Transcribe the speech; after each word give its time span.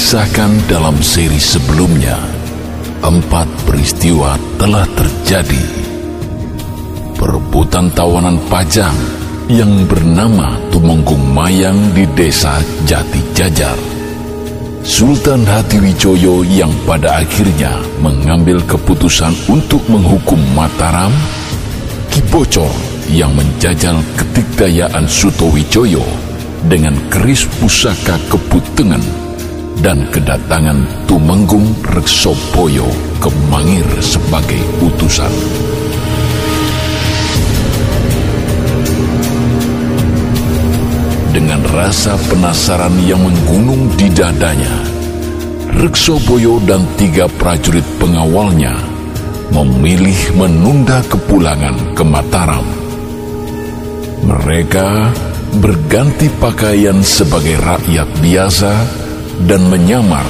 dikisahkan 0.00 0.64
dalam 0.64 0.96
seri 1.04 1.36
sebelumnya, 1.36 2.16
empat 3.04 3.44
peristiwa 3.68 4.32
telah 4.56 4.88
terjadi. 4.96 5.60
Perebutan 7.20 7.92
tawanan 7.92 8.40
pajang 8.48 8.96
yang 9.52 9.68
bernama 9.84 10.56
Tumenggung 10.72 11.20
Mayang 11.36 11.92
di 11.92 12.08
desa 12.16 12.64
Jati 12.88 13.20
Jajar. 13.36 13.76
Sultan 14.80 15.44
Hatiwijoyo 15.44 16.48
yang 16.48 16.72
pada 16.88 17.20
akhirnya 17.20 17.76
mengambil 18.00 18.56
keputusan 18.64 19.36
untuk 19.52 19.84
menghukum 19.84 20.40
Mataram, 20.56 21.12
Kibocor 22.08 22.72
yang 23.12 23.36
menjajal 23.36 24.00
ketikdayaan 24.16 25.04
Sutowijoyo 25.04 26.02
dengan 26.72 26.96
keris 27.12 27.44
pusaka 27.60 28.16
keputengan 28.32 29.04
dan 29.80 30.04
kedatangan 30.12 30.84
Tumenggung 31.08 31.72
Reksopoyo 31.80 32.84
ke 33.16 33.32
Mangir 33.48 33.88
sebagai 34.04 34.60
utusan. 34.84 35.32
Dengan 41.32 41.64
rasa 41.72 42.20
penasaran 42.28 42.92
yang 43.08 43.24
menggunung 43.24 43.88
di 43.96 44.12
dadanya, 44.12 44.84
Reksoboyo 45.80 46.60
dan 46.68 46.84
tiga 47.00 47.24
prajurit 47.40 47.86
pengawalnya 47.96 48.76
memilih 49.54 50.36
menunda 50.36 51.00
kepulangan 51.08 51.96
ke 51.96 52.04
Mataram. 52.04 52.66
Mereka 54.28 54.88
berganti 55.56 56.28
pakaian 56.36 57.00
sebagai 57.00 57.56
rakyat 57.58 58.08
biasa 58.20 58.72
dan 59.48 59.68
menyamar 59.72 60.26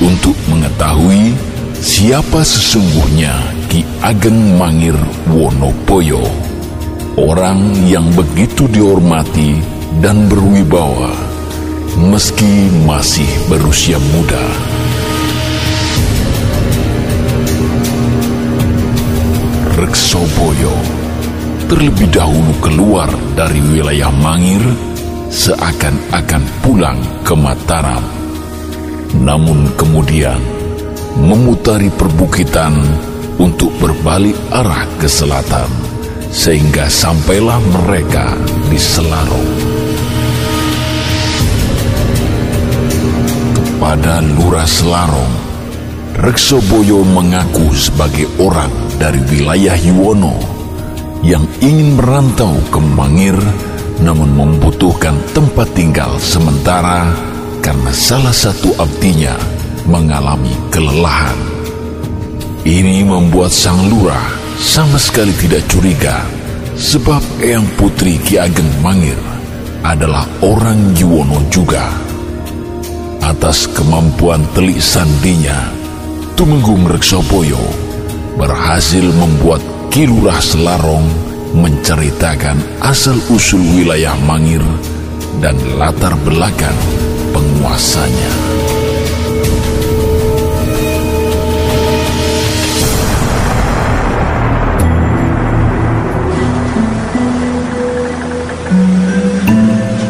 untuk 0.00 0.36
mengetahui 0.48 1.32
siapa 1.80 2.40
sesungguhnya 2.44 3.32
Ki 3.68 3.84
Ageng 4.00 4.56
Mangir 4.56 4.96
Wonopoyo, 5.28 6.22
orang 7.20 7.74
yang 7.88 8.08
begitu 8.16 8.68
dihormati 8.70 9.60
dan 10.00 10.28
berwibawa 10.28 11.12
meski 11.96 12.68
masih 12.84 13.28
berusia 13.48 13.96
muda. 14.12 14.46
Reksoboyo 19.76 20.72
terlebih 21.68 22.08
dahulu 22.08 22.52
keluar 22.64 23.10
dari 23.36 23.60
wilayah 23.60 24.12
Mangir 24.12 24.62
seakan-akan 25.28 26.42
pulang 26.64 27.00
ke 27.26 27.34
Mataram. 27.36 28.15
Namun 29.20 29.72
kemudian 29.76 30.38
memutari 31.16 31.88
perbukitan 31.88 32.76
untuk 33.40 33.72
berbalik 33.80 34.36
arah 34.52 34.84
ke 35.00 35.08
selatan 35.08 35.68
sehingga 36.28 36.88
sampailah 36.88 37.60
mereka 37.72 38.36
di 38.68 38.76
Selarong. 38.76 39.52
Pada 43.76 44.20
Lurah 44.24 44.68
Selarong, 44.68 45.34
Reksoboyo 46.16 47.04
mengaku 47.04 47.76
sebagai 47.76 48.24
orang 48.40 48.72
dari 48.96 49.20
wilayah 49.28 49.76
Yuwono 49.76 50.36
yang 51.20 51.44
ingin 51.60 52.00
merantau 52.00 52.56
ke 52.72 52.80
Mangir 52.80 53.36
namun 54.00 54.32
membutuhkan 54.32 55.16
tempat 55.36 55.72
tinggal 55.76 56.16
sementara 56.20 57.12
karena 57.66 57.90
salah 57.90 58.30
satu 58.30 58.78
abdinya 58.78 59.34
mengalami 59.90 60.54
kelelahan. 60.70 61.34
Ini 62.62 63.02
membuat 63.02 63.50
sang 63.50 63.90
lurah 63.90 64.22
sama 64.54 64.94
sekali 65.02 65.34
tidak 65.34 65.66
curiga 65.66 66.22
sebab 66.78 67.18
Eyang 67.42 67.66
Putri 67.74 68.22
Ki 68.22 68.38
Ageng 68.38 68.70
Mangir 68.86 69.18
adalah 69.82 70.30
orang 70.46 70.94
Yuwono 70.94 71.42
juga 71.50 71.90
atas 73.26 73.66
kemampuan 73.74 74.46
telik 74.54 74.78
sandinya, 74.78 75.66
Tumenggung 76.38 76.86
Reksopoyo 76.86 77.58
berhasil 78.38 79.02
membuat 79.02 79.58
Kilurah 79.90 80.38
Selarong 80.38 81.10
menceritakan 81.58 82.62
asal-usul 82.78 83.58
wilayah 83.74 84.14
Mangir 84.22 84.62
dan 85.42 85.58
latar 85.74 86.14
belakang 86.22 86.78
penguasanya. 87.66 88.32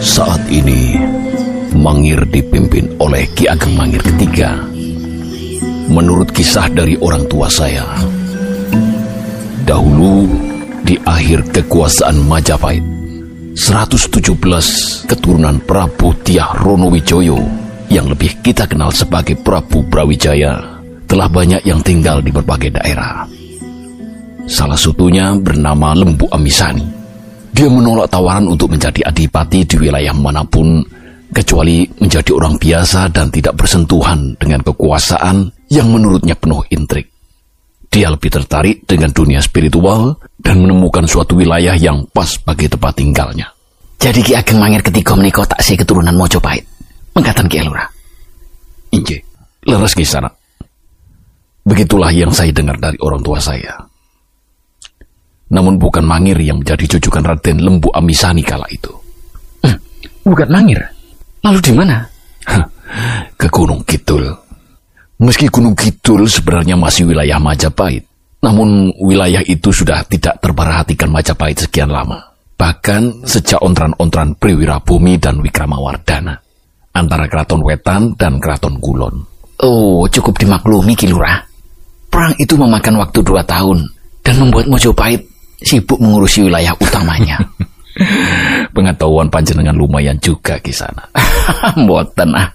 Saat 0.05 0.45
ini, 0.53 1.01
Mangir 1.73 2.21
dipimpin 2.29 2.93
oleh 3.01 3.25
Ki 3.33 3.49
Ageng 3.49 3.73
Mangir 3.73 4.05
ketiga. 4.05 4.61
Menurut 5.89 6.29
kisah 6.37 6.69
dari 6.69 7.01
orang 7.01 7.25
tua 7.25 7.49
saya, 7.49 7.89
dahulu 9.65 10.29
di 10.85 11.01
akhir 11.09 11.47
kekuasaan 11.57 12.21
Majapahit, 12.21 12.85
117 13.57 14.37
keturunan 15.09 15.57
Prabu 15.65 16.13
Tiah 16.21 16.53
Ronowijoyo 16.61 17.41
yang 17.89 18.05
lebih 18.13 18.45
kita 18.45 18.69
kenal 18.69 18.93
sebagai 18.93 19.33
Prabu 19.41 19.81
Brawijaya 19.81 20.61
telah 21.09 21.25
banyak 21.25 21.65
yang 21.65 21.81
tinggal 21.81 22.21
di 22.21 22.29
berbagai 22.29 22.77
daerah. 22.77 23.25
Salah 24.45 24.77
satunya 24.77 25.33
bernama 25.41 25.97
Lembu 25.97 26.29
Amisani. 26.29 26.85
Dia 27.57 27.73
menolak 27.73 28.13
tawaran 28.13 28.45
untuk 28.45 28.77
menjadi 28.77 29.09
adipati 29.09 29.65
di 29.65 29.77
wilayah 29.81 30.13
mana 30.13 30.45
pun 30.45 30.85
kecuali 31.33 31.89
menjadi 31.97 32.37
orang 32.37 32.61
biasa 32.61 33.09
dan 33.09 33.33
tidak 33.33 33.57
bersentuhan 33.57 34.37
dengan 34.37 34.61
kekuasaan 34.61 35.49
yang 35.73 35.89
menurutnya 35.89 36.37
penuh 36.37 36.61
intrik. 36.69 37.16
Dia 37.89 38.13
lebih 38.13 38.29
tertarik 38.29 38.85
dengan 38.85 39.11
dunia 39.15 39.41
spiritual 39.41 40.21
dan 40.37 40.61
menemukan 40.61 41.09
suatu 41.09 41.39
wilayah 41.39 41.75
yang 41.79 42.05
pas 42.13 42.29
bagi 42.45 42.69
tempat 42.69 42.93
tinggalnya. 42.99 43.49
Jadi 43.97 44.21
Ki 44.21 44.33
Ageng 44.37 44.61
Mangir 44.61 44.85
ketiga 44.85 45.17
menikah 45.17 45.49
tak 45.49 45.65
si 45.65 45.75
keturunan 45.75 46.13
Mojopahit. 46.13 46.63
Mengatakan 47.17 47.49
Ki 47.49 47.65
Elura. 47.65 47.89
Inje, 48.93 49.19
leres 49.65 49.97
di 49.97 50.05
sana. 50.05 50.29
Begitulah 51.67 52.13
yang 52.15 52.31
saya 52.31 52.53
dengar 52.55 52.79
dari 52.79 53.01
orang 53.03 53.25
tua 53.25 53.41
saya. 53.41 53.75
Namun 55.51 55.79
bukan 55.79 56.03
Mangir 56.07 56.39
yang 56.39 56.63
menjadi 56.63 56.99
cucukan 56.99 57.23
Raden 57.23 57.59
Lembu 57.63 57.91
Amisani 57.95 58.43
kala 58.43 58.67
itu. 58.71 58.93
Hmm, 59.63 59.79
bukan 60.27 60.49
Mangir? 60.51 60.79
Lalu 61.43 61.59
di 61.63 61.73
mana? 61.75 62.03
Ke 63.41 63.47
Gunung 63.51 63.83
Kidul. 63.83 64.46
Meski 65.17 65.49
Gunung 65.49 65.73
Kidul 65.73 66.29
sebenarnya 66.29 66.77
masih 66.77 67.09
wilayah 67.09 67.41
Majapahit, 67.41 68.05
namun 68.45 68.93
wilayah 69.01 69.41
itu 69.49 69.73
sudah 69.73 70.05
tidak 70.05 70.37
terperhatikan 70.45 71.09
Majapahit 71.09 71.65
sekian 71.65 71.89
lama. 71.89 72.21
Bahkan 72.57 73.25
sejak 73.25 73.61
ontran-ontran 73.65 74.37
Priwira 74.37 74.77
Bumi 74.81 75.17
dan 75.17 75.41
Wikramawardana 75.41 76.37
antara 76.93 77.29
Keraton 77.29 77.65
Wetan 77.65 78.13
dan 78.17 78.37
Keraton 78.41 78.77
Kulon. 78.77 79.25
Oh, 79.65 80.05
cukup 80.09 80.37
dimaklumi 80.37 80.93
Kilura. 80.93 81.41
Perang 82.13 82.37
itu 82.37 82.57
memakan 82.57 83.01
waktu 83.01 83.21
dua 83.25 83.41
tahun 83.45 83.89
dan 84.21 84.37
membuat 84.37 84.69
Mojopahit 84.69 85.25
sibuk 85.61 85.97
mengurusi 85.97 86.45
wilayah 86.45 86.77
utamanya. 86.77 87.41
Pengetahuan 88.77 89.33
panjenengan 89.33 89.73
lumayan 89.73 90.21
juga 90.21 90.61
di 90.61 90.69
sana. 90.69 91.01
Mboten 91.81 92.37
ah. 92.37 92.53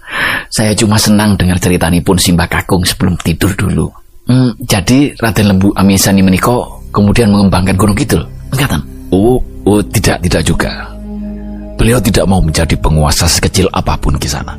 Saya 0.53 0.77
cuma 0.77 1.01
senang 1.01 1.33
dengar 1.33 1.57
cerita 1.57 1.89
ini 1.89 2.06
pun 2.06 2.21
Simbah 2.21 2.45
Kakung 2.45 2.85
sebelum 2.85 3.18
tidur 3.18 3.50
dulu. 3.57 3.89
Hmm, 4.29 4.53
jadi 4.62 5.18
Raden 5.18 5.50
Lembu 5.50 5.73
Amisani 5.73 6.21
meniko 6.21 6.85
kemudian 6.94 7.33
mengembangkan 7.33 7.73
Gunung 7.73 7.97
Kidul. 7.97 8.21
Engkatan? 8.53 8.85
Oh, 9.09 9.41
oh 9.65 9.81
tidak 9.89 10.21
tidak 10.21 10.45
juga. 10.45 10.69
Beliau 11.81 11.97
tidak 11.97 12.29
mau 12.29 12.38
menjadi 12.38 12.77
penguasa 12.77 13.25
sekecil 13.25 13.65
apa 13.74 13.97
pun 13.97 14.13
di 14.21 14.29
sana. 14.29 14.53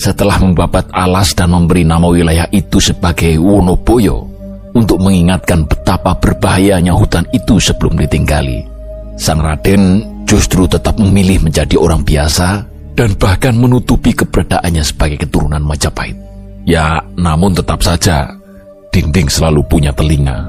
Setelah 0.00 0.40
membabat 0.40 0.88
alas 0.96 1.36
dan 1.36 1.52
memberi 1.52 1.84
nama 1.84 2.08
wilayah 2.08 2.48
itu 2.48 2.80
sebagai 2.80 3.36
Wonoboyo 3.36 4.24
untuk 4.72 4.98
mengingatkan 5.04 5.68
betapa 5.68 6.16
berbahayanya 6.18 6.96
hutan 6.96 7.28
itu 7.36 7.60
sebelum 7.60 8.00
ditinggali. 8.00 8.64
Sang 9.14 9.38
Raden 9.38 10.13
justru 10.24 10.68
tetap 10.68 10.96
memilih 11.00 11.44
menjadi 11.44 11.76
orang 11.78 12.02
biasa 12.02 12.66
dan 12.96 13.16
bahkan 13.16 13.54
menutupi 13.56 14.12
keberadaannya 14.12 14.84
sebagai 14.84 15.24
keturunan 15.28 15.62
Majapahit. 15.62 16.16
Ya, 16.64 17.04
namun 17.16 17.52
tetap 17.52 17.84
saja, 17.84 18.32
Dinding 18.94 19.26
selalu 19.26 19.66
punya 19.66 19.90
telinga. 19.90 20.46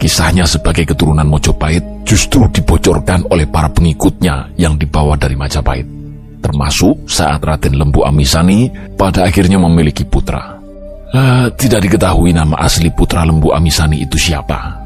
Kisahnya 0.00 0.48
sebagai 0.48 0.88
keturunan 0.88 1.28
Mojopahit 1.28 1.84
justru 2.08 2.48
dibocorkan 2.48 3.28
oleh 3.28 3.44
para 3.44 3.68
pengikutnya 3.68 4.56
yang 4.56 4.80
dibawa 4.80 5.12
dari 5.20 5.36
Majapahit. 5.36 6.00
termasuk 6.38 7.10
saat 7.10 7.42
Raden 7.42 7.74
Lembu 7.74 8.06
Amisani 8.06 8.70
pada 8.94 9.26
akhirnya 9.26 9.58
memiliki 9.58 10.06
putra. 10.06 10.54
Uh, 11.10 11.50
tidak 11.58 11.82
diketahui 11.82 12.30
nama 12.30 12.54
asli 12.62 12.94
putra 12.94 13.26
Lembu 13.26 13.50
Amisani 13.50 14.06
itu 14.06 14.14
siapa. 14.14 14.77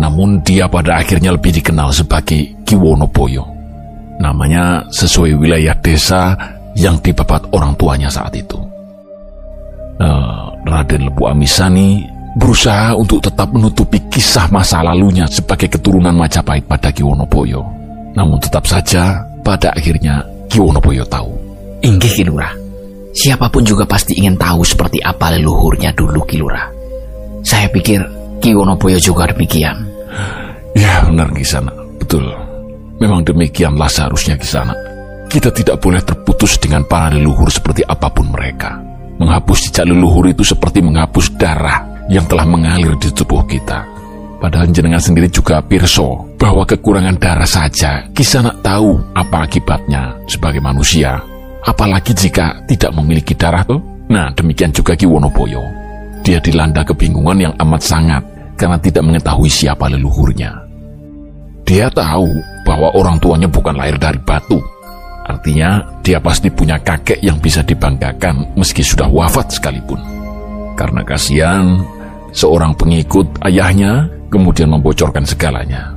Namun 0.00 0.40
dia 0.40 0.64
pada 0.68 1.00
akhirnya 1.00 1.36
lebih 1.36 1.52
dikenal 1.52 1.92
sebagai 1.92 2.64
Kiwonoboyo. 2.64 3.44
Namanya 4.20 4.86
sesuai 4.88 5.36
wilayah 5.36 5.76
desa 5.82 6.32
yang 6.78 6.96
dibabat 7.00 7.52
orang 7.52 7.76
tuanya 7.76 8.08
saat 8.08 8.32
itu. 8.32 8.56
Uh, 10.00 10.48
Raden 10.64 11.12
Lembu 11.12 11.28
Amisani 11.28 12.08
berusaha 12.32 12.96
untuk 12.96 13.20
tetap 13.20 13.52
menutupi 13.52 14.00
kisah 14.08 14.48
masa 14.48 14.80
lalunya 14.80 15.28
sebagai 15.28 15.68
keturunan 15.68 16.16
Majapahit 16.16 16.64
pada 16.64 16.88
Kiwonoboyo. 16.88 17.60
Namun 18.16 18.40
tetap 18.40 18.64
saja 18.64 19.20
pada 19.44 19.72
akhirnya 19.76 20.24
Kiwonoboyo 20.48 21.04
tahu. 21.08 21.32
Inggih 21.82 22.22
Kilura, 22.22 22.48
siapa 23.12 23.50
pun 23.52 23.66
juga 23.66 23.84
pasti 23.84 24.16
ingin 24.16 24.38
tahu 24.38 24.64
seperti 24.64 25.02
apa 25.04 25.34
leluhurnya 25.36 25.92
dulu 25.92 26.22
Kilura. 26.24 26.64
Saya 27.42 27.66
pikir 27.68 28.21
Kiwonoboyo 28.42 28.98
juga 28.98 29.30
demikian. 29.30 29.86
Ya 30.74 31.06
benar 31.06 31.30
Kisana, 31.30 31.70
betul. 32.02 32.26
Memang 32.98 33.22
demikianlah 33.22 33.86
seharusnya 33.86 34.34
Kisana. 34.34 34.74
Kita 35.30 35.54
tidak 35.54 35.78
boleh 35.78 36.02
terputus 36.02 36.58
dengan 36.58 36.82
para 36.84 37.14
leluhur 37.14 37.48
seperti 37.48 37.86
apa 37.86 38.10
pun 38.10 38.34
mereka. 38.34 38.82
Menghapus 39.22 39.70
jejak 39.70 39.86
leluhur 39.86 40.26
itu 40.28 40.42
seperti 40.42 40.82
menghapus 40.82 41.38
darah 41.38 41.86
yang 42.10 42.26
telah 42.26 42.42
mengalir 42.42 42.98
di 42.98 43.14
tubuh 43.14 43.46
kita. 43.46 43.86
Padahal 44.42 44.74
jenengan 44.74 44.98
sendiri 44.98 45.30
juga 45.30 45.62
pirso 45.62 46.34
bahwa 46.34 46.66
kekurangan 46.66 47.14
darah 47.22 47.46
saja 47.46 48.02
kisah 48.10 48.42
nak 48.42 48.58
tahu 48.66 48.98
apa 49.14 49.46
akibatnya 49.46 50.18
sebagai 50.26 50.58
manusia. 50.58 51.22
Apalagi 51.62 52.10
jika 52.10 52.58
tidak 52.66 52.90
memiliki 52.98 53.38
darah 53.38 53.62
tuh. 53.62 53.78
Nah 54.10 54.34
demikian 54.34 54.74
juga 54.74 54.98
Ki 54.98 55.06
Wonoboyo. 55.06 55.62
Dia 56.26 56.42
dilanda 56.42 56.82
kebingungan 56.82 57.38
yang 57.38 57.54
amat 57.54 57.82
sangat 57.86 58.22
karena 58.62 58.78
tidak 58.78 59.02
mengetahui 59.02 59.50
siapa 59.50 59.90
leluhurnya. 59.90 60.54
Dia 61.66 61.90
tahu 61.90 62.30
bahwa 62.62 62.94
orang 62.94 63.18
tuanya 63.18 63.50
bukan 63.50 63.74
lahir 63.74 63.98
dari 63.98 64.22
batu. 64.22 64.62
Artinya 65.26 65.82
dia 66.06 66.22
pasti 66.22 66.46
punya 66.46 66.78
kakek 66.78 67.18
yang 67.26 67.42
bisa 67.42 67.66
dibanggakan 67.66 68.54
meski 68.54 68.86
sudah 68.86 69.10
wafat 69.10 69.58
sekalipun. 69.58 69.98
Karena 70.78 71.02
kasihan, 71.02 71.82
seorang 72.30 72.78
pengikut 72.78 73.26
ayahnya 73.42 74.06
kemudian 74.30 74.70
membocorkan 74.70 75.26
segalanya. 75.26 75.90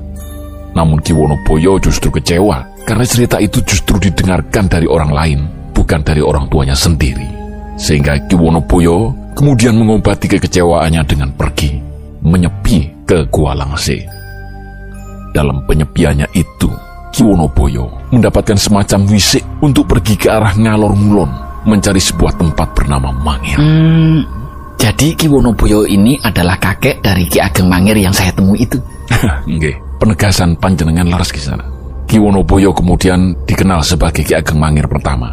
Namun 0.73 1.05
Kiwonoboyo 1.05 1.77
justru 1.77 2.09
kecewa 2.09 2.65
karena 2.81 3.05
cerita 3.05 3.37
itu 3.37 3.61
justru 3.61 4.01
didengarkan 4.01 4.65
dari 4.65 4.89
orang 4.89 5.13
lain, 5.13 5.39
bukan 5.69 6.01
dari 6.01 6.25
orang 6.25 6.49
tuanya 6.49 6.73
sendiri. 6.73 7.29
Sehingga 7.77 8.17
Kiwonoboyo 8.25 9.13
kemudian 9.37 9.77
mengobati 9.77 10.25
kekecewaannya 10.29 11.01
dengan 11.05 11.29
pergi, 11.33 11.94
menyepi 12.25 13.05
ke 13.05 13.29
Gua 13.29 13.53
Langse. 13.53 14.01
Dalam 15.31 15.61
penyepiannya 15.69 16.25
itu, 16.33 16.67
Kiwonoboyo 17.13 18.11
mendapatkan 18.11 18.57
semacam 18.59 19.07
wisik 19.07 19.45
untuk 19.61 19.87
pergi 19.87 20.17
ke 20.17 20.27
arah 20.27 20.51
Ngalor 20.57 20.91
Ngulon, 20.97 21.31
mencari 21.69 22.01
sebuah 22.01 22.35
tempat 22.35 22.75
bernama 22.75 23.13
Mangir. 23.13 23.55
Hmm, 23.55 24.25
jadi 24.75 25.15
Ki 25.15 25.31
Wonoboyo 25.31 25.87
ini 25.87 26.19
adalah 26.19 26.59
kakek 26.59 26.99
dari 26.99 27.23
Ki 27.29 27.39
Ageng 27.39 27.71
Mangir 27.71 27.95
yang 27.95 28.11
saya 28.11 28.31
temui 28.35 28.67
itu. 28.67 28.79
Nggih, 29.47 29.75
penegasan 30.01 30.59
panjenengan 30.59 31.07
laras 31.07 31.31
ke 31.31 31.39
sana. 31.39 31.63
Ki 32.05 32.19
Wonoboyo 32.19 32.75
kemudian 32.75 33.33
dikenal 33.47 33.81
sebagai 33.81 34.27
Ki 34.27 34.35
Ageng 34.35 34.59
Mangir 34.59 34.85
pertama. 34.85 35.31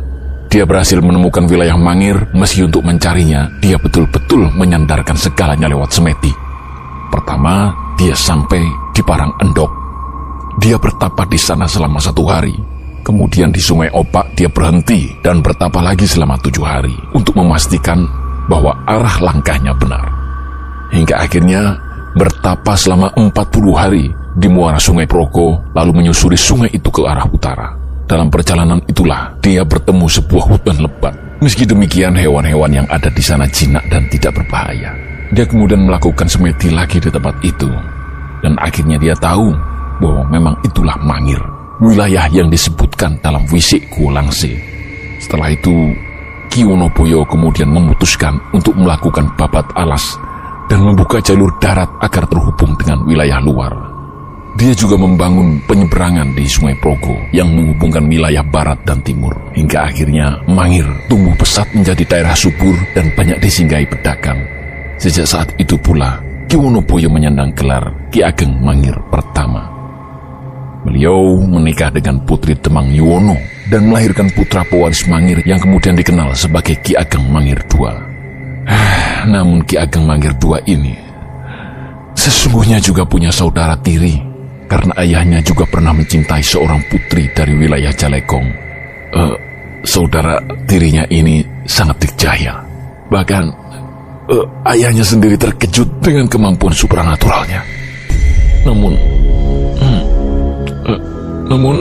Dia 0.52 0.68
berhasil 0.68 1.00
menemukan 1.00 1.48
wilayah 1.48 1.80
Mangir, 1.80 2.28
meski 2.36 2.68
untuk 2.68 2.84
mencarinya, 2.84 3.48
dia 3.64 3.80
betul-betul 3.80 4.52
menyandarkan 4.52 5.16
segalanya 5.16 5.64
lewat 5.64 5.96
semeti. 5.96 6.51
Pertama, 7.12 7.68
dia 8.00 8.16
sampai 8.16 8.64
di 8.96 9.04
Parang 9.04 9.36
Endok. 9.36 9.68
Dia 10.56 10.80
bertapa 10.80 11.28
di 11.28 11.36
sana 11.36 11.68
selama 11.68 12.00
satu 12.00 12.24
hari. 12.24 12.56
Kemudian 13.04 13.52
di 13.52 13.60
Sungai 13.60 13.92
Opak 13.92 14.32
dia 14.32 14.48
berhenti 14.48 15.12
dan 15.20 15.44
bertapa 15.44 15.84
lagi 15.84 16.08
selama 16.08 16.40
tujuh 16.40 16.64
hari 16.64 16.94
untuk 17.12 17.36
memastikan 17.36 18.08
bahwa 18.48 18.72
arah 18.88 19.20
langkahnya 19.20 19.76
benar. 19.76 20.08
Hingga 20.88 21.20
akhirnya 21.20 21.76
bertapa 22.16 22.72
selama 22.78 23.12
40 23.12 23.76
hari 23.76 24.08
di 24.32 24.48
muara 24.48 24.80
sungai 24.80 25.04
Proko, 25.04 25.60
lalu 25.76 26.00
menyusuri 26.00 26.38
sungai 26.40 26.72
itu 26.72 26.88
ke 26.88 27.04
arah 27.04 27.28
utara. 27.28 27.68
Dalam 28.08 28.32
perjalanan 28.32 28.80
itulah 28.88 29.36
dia 29.44 29.68
bertemu 29.68 30.06
sebuah 30.08 30.44
hutan 30.48 30.80
lebat. 30.80 31.12
Meski 31.44 31.68
demikian 31.68 32.16
hewan-hewan 32.16 32.70
yang 32.72 32.86
ada 32.88 33.10
di 33.12 33.20
sana 33.20 33.44
jinak 33.50 33.82
dan 33.90 34.06
tidak 34.08 34.32
berbahaya. 34.40 35.11
Dia 35.32 35.48
kemudian 35.48 35.88
melakukan 35.88 36.28
semeti 36.28 36.68
lagi 36.68 37.00
di 37.00 37.08
tempat 37.08 37.32
itu. 37.40 37.68
Dan 38.44 38.52
akhirnya 38.60 39.00
dia 39.00 39.16
tahu 39.16 39.48
bahwa 39.96 40.28
memang 40.28 40.54
itulah 40.60 40.92
Mangir, 41.00 41.40
wilayah 41.80 42.28
yang 42.28 42.52
disebutkan 42.52 43.16
dalam 43.24 43.40
wisik 43.48 43.80
Kulangse. 43.96 44.52
Setelah 45.16 45.48
itu 45.48 45.96
Ki 46.52 46.68
Wonoboyo 46.68 47.24
kemudian 47.24 47.72
memutuskan 47.72 48.36
untuk 48.52 48.76
melakukan 48.76 49.24
babat 49.40 49.64
alas 49.72 50.20
dan 50.68 50.84
membuka 50.84 51.16
jalur 51.24 51.48
darat 51.56 51.88
agar 52.04 52.28
terhubung 52.28 52.76
dengan 52.76 53.00
wilayah 53.08 53.40
luar. 53.40 53.72
Dia 54.52 54.76
juga 54.76 55.00
membangun 55.00 55.64
penyeberangan 55.64 56.36
di 56.36 56.44
Sungai 56.44 56.76
Progo 56.76 57.16
yang 57.32 57.48
menghubungkan 57.56 58.04
wilayah 58.04 58.44
barat 58.44 58.76
dan 58.84 59.00
timur. 59.00 59.32
Hingga 59.56 59.88
akhirnya 59.88 60.44
Mangir 60.44 60.84
tumbuh 61.08 61.32
pesat 61.40 61.64
menjadi 61.72 62.04
daerah 62.04 62.36
subur 62.36 62.76
dan 62.92 63.08
banyak 63.16 63.40
disinggahi 63.40 63.88
pedagang. 63.88 64.61
Sejak 65.02 65.26
saat 65.26 65.50
itu 65.58 65.74
pula, 65.82 66.22
Ki 66.46 66.54
Wonoboyo 66.54 67.10
menyandang 67.10 67.50
gelar 67.58 67.90
Ki 68.14 68.22
Ageng 68.22 68.54
Mangir 68.62 68.94
pertama. 69.10 69.66
Beliau 70.86 71.42
menikah 71.42 71.90
dengan 71.90 72.22
Putri 72.22 72.54
Temang 72.54 72.86
Yuwono 72.86 73.34
dan 73.66 73.90
melahirkan 73.90 74.30
putra 74.30 74.62
pewaris 74.62 75.02
Mangir 75.10 75.42
yang 75.42 75.58
kemudian 75.58 75.98
dikenal 75.98 76.30
sebagai 76.38 76.78
Ki 76.86 76.94
Ageng 76.94 77.26
Mangir 77.34 77.58
II. 77.66 77.90
Namun 79.34 79.66
Ki 79.66 79.74
Ageng 79.74 80.06
Mangir 80.06 80.38
II 80.38 80.54
ini 80.70 80.94
sesungguhnya 82.14 82.78
juga 82.78 83.02
punya 83.02 83.34
saudara 83.34 83.74
tiri 83.82 84.22
karena 84.70 84.94
ayahnya 85.02 85.42
juga 85.42 85.66
pernah 85.66 85.90
mencintai 85.90 86.46
seorang 86.46 86.78
putri 86.86 87.26
dari 87.34 87.58
wilayah 87.58 87.90
Jalekong. 87.90 88.46
Uh, 89.10 89.34
saudara 89.82 90.38
tirinya 90.70 91.02
ini 91.10 91.42
sangat 91.66 92.06
dikjaya. 92.06 92.54
Bahkan 93.10 93.61
uh, 94.30 94.46
ayahnya 94.70 95.02
sendiri 95.02 95.34
terkejut 95.34 95.88
dengan 96.04 96.28
kemampuan 96.30 96.74
supranaturalnya. 96.74 97.62
Namun, 98.62 98.92
hmm, 99.80 100.02
uh, 100.86 101.00
namun 101.50 101.76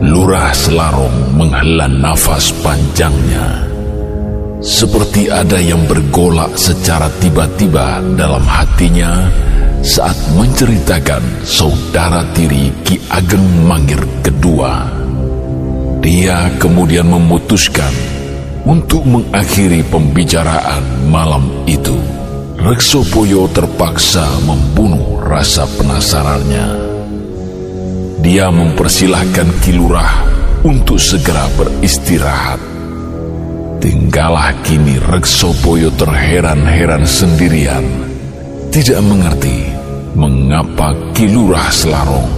Lurah 0.00 0.52
Selarong 0.56 1.36
menghela 1.36 1.86
nafas 1.90 2.54
panjangnya. 2.64 3.68
Seperti 4.60 5.32
ada 5.32 5.56
yang 5.56 5.80
bergolak 5.88 6.52
secara 6.52 7.08
tiba-tiba 7.16 8.04
dalam 8.12 8.44
hatinya 8.44 9.24
saat 9.80 10.16
menceritakan 10.36 11.24
saudara 11.48 12.20
tiri 12.36 12.68
Ki 12.84 13.00
Ageng 13.08 13.64
Mangir 13.64 14.00
kedua. 14.20 14.84
Dia 16.04 16.48
kemudian 16.60 17.08
memutuskan 17.08 18.19
untuk 18.64 19.06
mengakhiri 19.08 19.84
pembicaraan 19.88 21.10
malam 21.12 21.64
itu. 21.64 21.96
Reksopoyo 22.60 23.48
terpaksa 23.56 24.28
membunuh 24.44 25.16
rasa 25.16 25.64
penasarannya 25.80 26.90
dia 28.20 28.52
mempersilahkan 28.52 29.48
Kilurah 29.64 30.12
untuk 30.60 31.00
segera 31.00 31.48
beristirahat. 31.56 32.60
Tinggallah 33.80 34.52
kini 34.60 35.00
Reksopoyo 35.00 35.88
terheran-heran 35.96 37.08
sendirian, 37.08 37.84
tidak 38.68 39.00
mengerti 39.00 39.72
mengapa 40.12 40.92
Kilurah 41.16 41.72
Selarong 41.72 42.28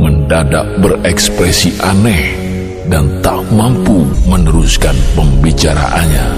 mendadak 0.00 0.80
berekspresi 0.80 1.76
aneh 1.84 2.39
dan 2.88 3.20
tak 3.20 3.42
mampu 3.52 4.06
meneruskan 4.24 4.96
pembicaraannya. 5.18 6.28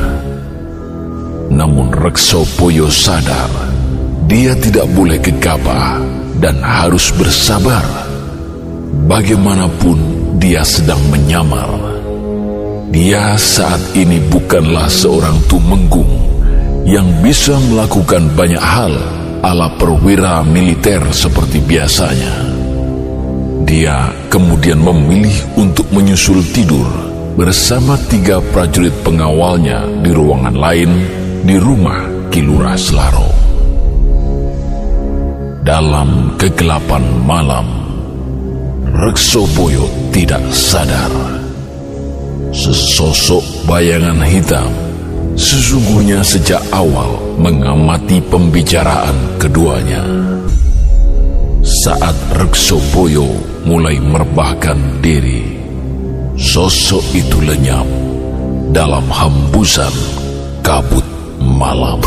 Namun 1.52 1.92
Reksopoyo 1.92 2.88
sadar 2.88 3.50
dia 4.26 4.56
tidak 4.56 4.88
boleh 4.96 5.20
gegabah 5.20 6.00
dan 6.40 6.56
harus 6.64 7.12
bersabar 7.12 7.84
Bagaimanapun 8.92 9.98
dia 10.36 10.60
sedang 10.68 11.00
menyamar. 11.08 11.66
Dia 12.92 13.40
saat 13.40 13.80
ini 13.96 14.20
bukanlah 14.28 14.84
seorang 14.84 15.40
tumenggung 15.48 16.12
yang 16.84 17.08
bisa 17.24 17.56
melakukan 17.72 18.28
banyak 18.36 18.60
hal 18.60 18.92
ala 19.40 19.72
perwira 19.80 20.44
militer 20.44 21.00
seperti 21.08 21.64
biasanya. 21.64 22.51
Dia 23.62 24.12
kemudian 24.32 24.80
memilih 24.80 25.32
untuk 25.56 25.88
menyusul 25.92 26.40
tidur 26.52 26.88
bersama 27.36 27.96
tiga 28.08 28.40
prajurit 28.52 28.92
pengawalnya 29.00 29.88
di 30.04 30.10
ruangan 30.12 30.56
lain 30.56 30.90
di 31.44 31.56
rumah 31.56 32.28
Kilura 32.28 32.76
Selaro. 32.76 33.28
Dalam 35.62 36.36
kegelapan 36.36 37.04
malam, 37.22 37.66
Reksoboyo 38.92 39.88
tidak 40.12 40.42
sadar. 40.52 41.08
Sesosok 42.52 43.64
bayangan 43.64 44.20
hitam 44.28 44.68
sesungguhnya 45.32 46.20
sejak 46.20 46.60
awal 46.68 47.16
mengamati 47.40 48.20
pembicaraan 48.28 49.40
keduanya. 49.40 50.04
Saat 51.62 52.18
Reksoboyo 52.42 53.22
mulai 53.62 54.02
merebahkan 54.02 54.98
diri, 54.98 55.62
sosok 56.34 57.14
itu 57.14 57.38
lenyap 57.38 57.86
dalam 58.74 59.06
hembusan 59.06 59.94
kabut 60.66 61.06
malam. 61.38 62.02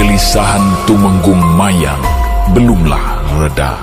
Kegelisahan 0.00 0.88
Tumenggung 0.88 1.60
Mayang 1.60 2.00
belumlah 2.56 3.20
reda. 3.36 3.76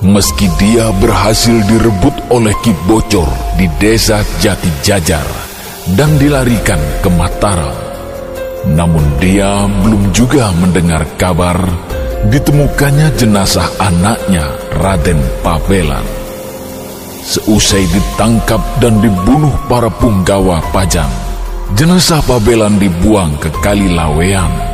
Meski 0.00 0.48
dia 0.56 0.88
berhasil 1.04 1.52
direbut 1.68 2.16
oleh 2.32 2.56
Ki 2.64 2.72
Bocor 2.88 3.28
di 3.60 3.68
desa 3.76 4.24
Jati 4.40 4.72
Jajar 4.80 5.28
dan 5.92 6.16
dilarikan 6.16 6.80
ke 7.04 7.12
Mataram, 7.12 7.76
namun 8.72 9.04
dia 9.20 9.68
belum 9.68 10.16
juga 10.16 10.48
mendengar 10.56 11.04
kabar 11.20 11.60
ditemukannya 12.32 13.12
jenazah 13.20 13.68
anaknya 13.84 14.48
Raden 14.80 15.20
Pabelan. 15.44 16.08
Seusai 17.20 17.84
ditangkap 17.84 18.64
dan 18.80 18.96
dibunuh 19.04 19.52
para 19.68 19.92
punggawa 19.92 20.64
Pajang, 20.72 21.12
jenazah 21.76 22.24
Pabelan 22.24 22.80
dibuang 22.80 23.36
ke 23.36 23.52
Kali 23.60 23.92
Lawean 23.92 24.67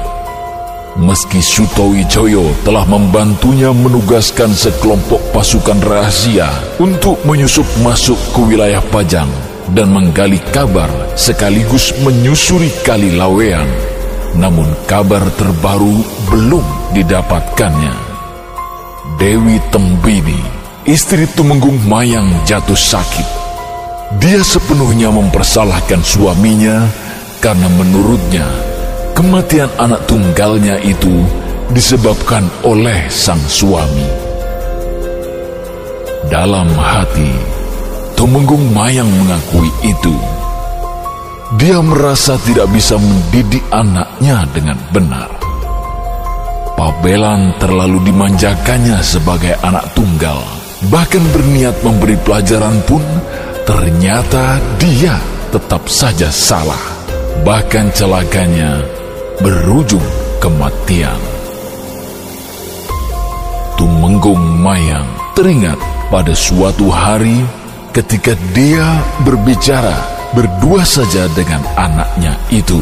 Meski 0.94 1.42
Sutowijoyo 1.42 2.54
telah 2.62 2.86
membantunya 2.86 3.74
menugaskan 3.74 4.54
sekelompok 4.54 5.18
pasukan 5.34 5.82
rahasia 5.82 6.46
untuk 6.78 7.18
menyusup 7.26 7.66
masuk 7.82 8.14
ke 8.30 8.40
wilayah 8.46 8.78
Pajang 8.94 9.26
dan 9.74 9.90
menggali 9.90 10.38
kabar 10.54 10.86
sekaligus 11.18 11.90
menyusuri 12.06 12.70
Kali 12.86 13.10
Lawean, 13.18 13.66
namun 14.38 14.70
kabar 14.86 15.26
terbaru 15.34 15.98
belum 16.30 16.62
didapatkannya. 16.94 17.94
Dewi 19.18 19.58
Tembini, 19.74 20.38
istri 20.86 21.26
Tumenggung 21.34 21.82
Mayang 21.90 22.46
jatuh 22.46 22.78
sakit. 22.78 23.26
Dia 24.22 24.46
sepenuhnya 24.46 25.10
mempersalahkan 25.10 26.06
suaminya 26.06 26.86
karena 27.42 27.66
menurutnya 27.66 28.73
Kematian 29.14 29.70
anak 29.78 30.10
tunggalnya 30.10 30.74
itu 30.82 31.22
disebabkan 31.70 32.50
oleh 32.66 33.06
sang 33.06 33.38
suami. 33.46 34.10
Dalam 36.26 36.66
hati, 36.74 37.30
Tumenggung 38.18 38.74
Mayang 38.74 39.06
mengakui 39.06 39.70
itu. 39.86 40.18
Dia 41.62 41.78
merasa 41.78 42.34
tidak 42.42 42.66
bisa 42.74 42.98
mendidik 42.98 43.62
anaknya 43.70 44.42
dengan 44.50 44.82
benar. 44.90 45.30
Pabelan 46.74 47.54
terlalu 47.62 48.10
dimanjakannya 48.10 48.98
sebagai 48.98 49.54
anak 49.62 49.94
tunggal, 49.94 50.42
bahkan 50.90 51.22
berniat 51.30 51.78
memberi 51.86 52.18
pelajaran 52.18 52.82
pun 52.82 53.06
ternyata 53.62 54.58
dia 54.82 55.14
tetap 55.54 55.86
saja 55.86 56.34
salah. 56.34 56.82
Bahkan 57.46 57.94
celakanya 57.94 59.03
berujung 59.42 60.04
kematian. 60.38 61.18
Tumenggung 63.74 64.38
Mayang 64.62 65.08
teringat 65.34 65.78
pada 66.06 66.30
suatu 66.30 66.86
hari 66.86 67.42
ketika 67.90 68.38
dia 68.54 69.02
berbicara 69.26 69.98
berdua 70.30 70.86
saja 70.86 71.26
dengan 71.34 71.62
anaknya 71.74 72.38
itu. 72.54 72.78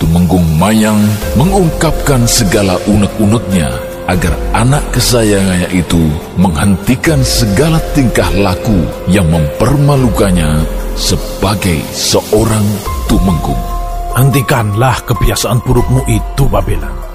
Tumenggung 0.00 0.56
Mayang 0.56 0.96
mengungkapkan 1.36 2.24
segala 2.24 2.80
unek-uneknya 2.88 3.68
agar 4.08 4.32
anak 4.56 4.80
kesayangannya 4.96 5.68
itu 5.76 6.08
menghentikan 6.40 7.20
segala 7.20 7.76
tingkah 7.92 8.32
laku 8.32 8.88
yang 9.12 9.28
mempermalukannya 9.28 10.64
sebagai 10.96 11.84
seorang 11.92 12.64
Tumenggung. 13.04 13.79
Hentikanlah 14.16 15.06
kebiasaan 15.06 15.62
burukmu 15.62 16.02
itu, 16.10 16.44
Babela. 16.50 17.10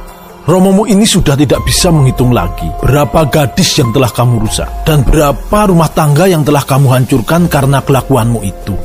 Romomu 0.45 0.85
ini 0.85 1.09
sudah 1.09 1.33
tidak 1.33 1.65
bisa 1.65 1.89
menghitung 1.89 2.29
lagi 2.29 2.69
berapa 2.77 3.25
gadis 3.33 3.81
yang 3.81 3.89
telah 3.89 4.13
kamu 4.13 4.45
rusak 4.45 4.69
dan 4.85 5.01
berapa 5.01 5.73
rumah 5.73 5.89
tangga 5.89 6.29
yang 6.29 6.45
telah 6.45 6.61
kamu 6.61 6.85
hancurkan 6.93 7.49
karena 7.49 7.81
kelakuanmu 7.81 8.45
itu. 8.45 8.77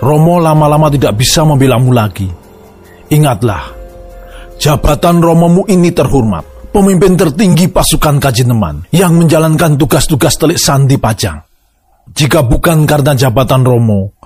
Romo 0.00 0.40
lama-lama 0.40 0.88
tidak 0.88 1.20
bisa 1.20 1.44
membelamu 1.44 1.92
lagi. 1.92 2.24
Ingatlah, 3.12 3.68
jabatan 4.56 5.20
Romomu 5.20 5.68
ini 5.68 5.92
terhormat, 5.92 6.72
pemimpin 6.72 7.20
tertinggi 7.20 7.68
pasukan 7.68 8.16
Kajineman 8.16 8.88
yang 8.96 9.12
menjalankan 9.12 9.76
tugas-tugas 9.76 10.40
telik 10.40 10.56
sandi 10.56 10.96
pajang. 10.96 11.36
Jika 12.16 12.48
bukan 12.48 12.88
karena 12.88 13.12
jabatan 13.12 13.60
Romo, 13.60 14.16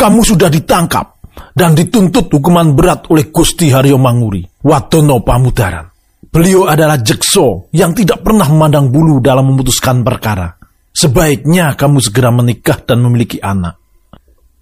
kamu 0.00 0.24
sudah 0.24 0.48
ditangkap 0.48 1.19
dan 1.54 1.76
dituntut 1.76 2.30
hukuman 2.30 2.72
berat 2.74 3.10
oleh 3.10 3.28
Gusti 3.28 3.70
Haryo 3.70 3.96
Manguri, 4.00 4.42
Watono 4.64 5.20
Pamudaran. 5.20 5.86
Beliau 6.30 6.70
adalah 6.70 7.00
jekso 7.02 7.66
yang 7.74 7.90
tidak 7.90 8.22
pernah 8.22 8.46
memandang 8.46 8.88
bulu 8.94 9.18
dalam 9.18 9.50
memutuskan 9.50 10.06
perkara. 10.06 10.54
Sebaiknya 10.94 11.74
kamu 11.74 11.98
segera 11.98 12.30
menikah 12.30 12.78
dan 12.86 13.02
memiliki 13.02 13.42
anak. 13.42 13.78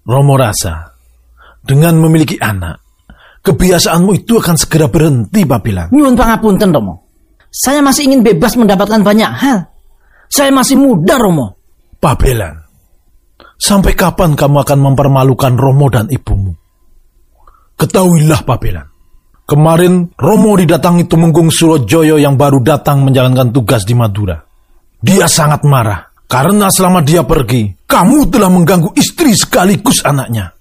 Romo 0.01 0.33
rasa, 0.33 0.89
dengan 1.61 2.01
memiliki 2.01 2.41
anak, 2.41 2.81
kebiasaanmu 3.45 4.11
itu 4.17 4.41
akan 4.41 4.55
segera 4.57 4.89
berhenti, 4.89 5.45
Babilan. 5.45 5.93
Nyuwun 5.93 6.17
pangapunten, 6.17 6.73
Romo. 6.73 7.05
Saya 7.49 7.81
masih 7.81 8.09
ingin 8.09 8.21
bebas 8.25 8.57
mendapatkan 8.57 9.01
banyak 9.01 9.29
hal. 9.29 9.69
Saya 10.29 10.53
masih 10.53 10.77
muda, 10.77 11.17
Romo. 11.17 11.57
Babelan, 11.99 12.55
sampai 13.59 13.93
kapan 13.97 14.33
kamu 14.37 14.63
akan 14.63 14.79
mempermalukan 14.79 15.53
Romo 15.57 15.91
dan 15.91 16.07
ibumu? 16.07 16.58
Ketahuilah 17.79 18.43
Pabelan, 18.43 18.83
kemarin 19.47 20.11
Romo 20.19 20.51
didatangi 20.59 21.07
Tumenggung 21.07 21.47
Surojoyo 21.47 22.19
yang 22.19 22.35
baru 22.35 22.59
datang 22.59 23.07
menjalankan 23.07 23.55
tugas 23.55 23.87
di 23.87 23.95
Madura. 23.95 24.35
Dia 24.99 25.31
sangat 25.31 25.63
marah 25.63 26.11
karena 26.27 26.67
selama 26.67 26.99
dia 26.99 27.23
pergi, 27.23 27.71
kamu 27.87 28.27
telah 28.27 28.51
mengganggu 28.51 28.91
istri 28.99 29.31
sekaligus 29.31 30.03
anaknya. 30.03 30.51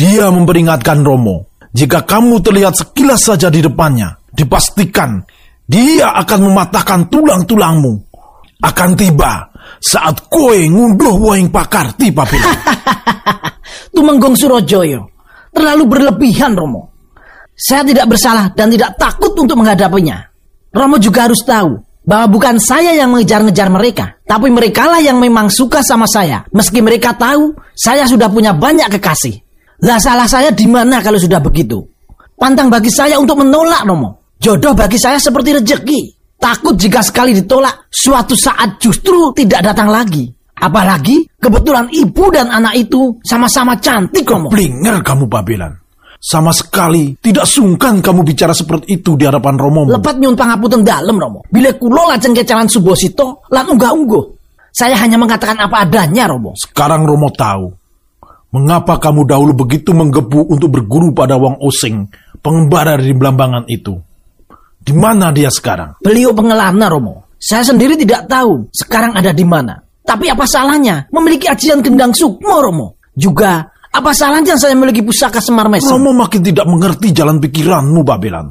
Dia 0.00 0.32
memperingatkan 0.32 1.04
Romo, 1.04 1.52
jika 1.76 2.08
kamu 2.08 2.40
terlihat 2.40 2.72
sekilas 2.72 3.20
saja 3.20 3.52
di 3.52 3.60
depannya, 3.60 4.16
dipastikan 4.32 5.20
dia 5.68 6.08
akan 6.24 6.40
mematahkan 6.48 7.12
tulang-tulangmu. 7.12 8.00
Akan 8.64 8.96
tiba 8.96 9.52
saat 9.76 10.24
kue 10.32 10.72
ngunduh 10.72 11.20
waing 11.20 11.52
pakar 11.52 11.92
tiba 12.00 12.24
Tumenggung 13.92 14.32
Surojoyo 14.32 15.11
terlalu 15.52 15.84
berlebihan 15.86 16.56
Romo. 16.56 16.90
Saya 17.52 17.86
tidak 17.86 18.10
bersalah 18.10 18.50
dan 18.56 18.72
tidak 18.72 18.96
takut 18.98 19.36
untuk 19.36 19.60
menghadapinya. 19.60 20.18
Romo 20.72 20.96
juga 20.96 21.28
harus 21.28 21.44
tahu 21.44 21.78
bahwa 22.02 22.26
bukan 22.32 22.58
saya 22.58 22.96
yang 22.96 23.14
mengejar-ngejar 23.14 23.68
mereka, 23.70 24.18
tapi 24.26 24.50
merekalah 24.50 24.98
yang 24.98 25.20
memang 25.22 25.52
suka 25.52 25.84
sama 25.84 26.08
saya. 26.08 26.42
Meski 26.50 26.82
mereka 26.82 27.14
tahu 27.14 27.54
saya 27.76 28.08
sudah 28.08 28.26
punya 28.32 28.56
banyak 28.56 28.90
kekasih. 28.98 29.38
Lah 29.84 30.00
salah 30.02 30.26
saya 30.26 30.50
di 30.50 30.66
mana 30.66 30.98
kalau 31.04 31.20
sudah 31.20 31.38
begitu? 31.38 31.78
Pantang 32.34 32.72
bagi 32.72 32.90
saya 32.90 33.20
untuk 33.22 33.38
menolak 33.38 33.86
Romo. 33.86 34.34
Jodoh 34.42 34.74
bagi 34.74 34.98
saya 34.98 35.22
seperti 35.22 35.62
rejeki. 35.62 36.00
Takut 36.42 36.74
jika 36.74 36.98
sekali 37.06 37.30
ditolak, 37.38 37.86
suatu 37.86 38.34
saat 38.34 38.82
justru 38.82 39.30
tidak 39.30 39.62
datang 39.62 39.86
lagi. 39.86 40.26
Apalagi 40.62 41.26
kebetulan 41.42 41.90
ibu 41.90 42.30
dan 42.30 42.46
anak 42.46 42.78
itu 42.78 43.18
sama-sama 43.26 43.74
cantik, 43.82 44.22
Romo. 44.22 44.46
Blinger 44.46 45.02
kamu 45.02 45.26
Babelan. 45.26 45.74
Sama 46.22 46.54
sekali 46.54 47.18
tidak 47.18 47.50
sungkan 47.50 47.98
kamu 47.98 48.22
bicara 48.22 48.54
seperti 48.54 49.02
itu 49.02 49.18
di 49.18 49.26
hadapan 49.26 49.58
Romo. 49.58 49.90
Lepat 49.90 50.22
nyun 50.22 50.38
pangapunten 50.38 50.86
dalem 50.86 51.18
Romo. 51.18 51.42
Bila 51.50 51.74
kulo 51.74 52.06
lajeng 52.06 52.30
kecalan 52.30 52.70
subosito 52.70 53.42
lan 53.50 53.66
unggah-ungguh. 53.66 54.24
Saya 54.70 54.94
hanya 55.02 55.18
mengatakan 55.18 55.58
apa 55.58 55.82
adanya 55.82 56.30
Romo. 56.30 56.54
Sekarang 56.54 57.02
Romo 57.02 57.26
tahu 57.34 57.74
mengapa 58.54 59.02
kamu 59.02 59.26
dahulu 59.26 59.66
begitu 59.66 59.90
menggebu 59.90 60.46
untuk 60.46 60.78
berguru 60.78 61.10
pada 61.10 61.34
Wong 61.40 61.58
Osing, 61.58 62.06
pengembara 62.38 62.94
dari 63.00 63.16
Belambangan 63.16 63.66
itu. 63.66 63.98
Di 64.78 64.94
mana 64.94 65.34
dia 65.34 65.50
sekarang? 65.50 65.98
Beliau 65.98 66.30
pengelana 66.30 66.86
Romo. 66.86 67.26
Saya 67.42 67.66
sendiri 67.66 67.98
tidak 67.98 68.30
tahu 68.30 68.70
sekarang 68.70 69.18
ada 69.18 69.34
di 69.34 69.42
mana. 69.42 69.82
Tapi 70.02 70.26
apa 70.28 70.44
salahnya 70.44 71.06
memiliki 71.14 71.46
ajian 71.46 71.78
gendang 71.80 72.10
sukmo 72.10 72.58
Romo? 72.58 72.98
Juga 73.14 73.70
apa 73.92 74.10
salahnya 74.16 74.56
saya 74.56 74.72
memiliki 74.72 75.04
pusaka 75.04 75.38
Semar 75.38 75.68
Mesem? 75.68 75.92
Romo 75.92 76.16
makin 76.16 76.40
tidak 76.40 76.64
mengerti 76.64 77.12
jalan 77.12 77.38
pikiranmu, 77.38 78.00
Babelan. 78.02 78.48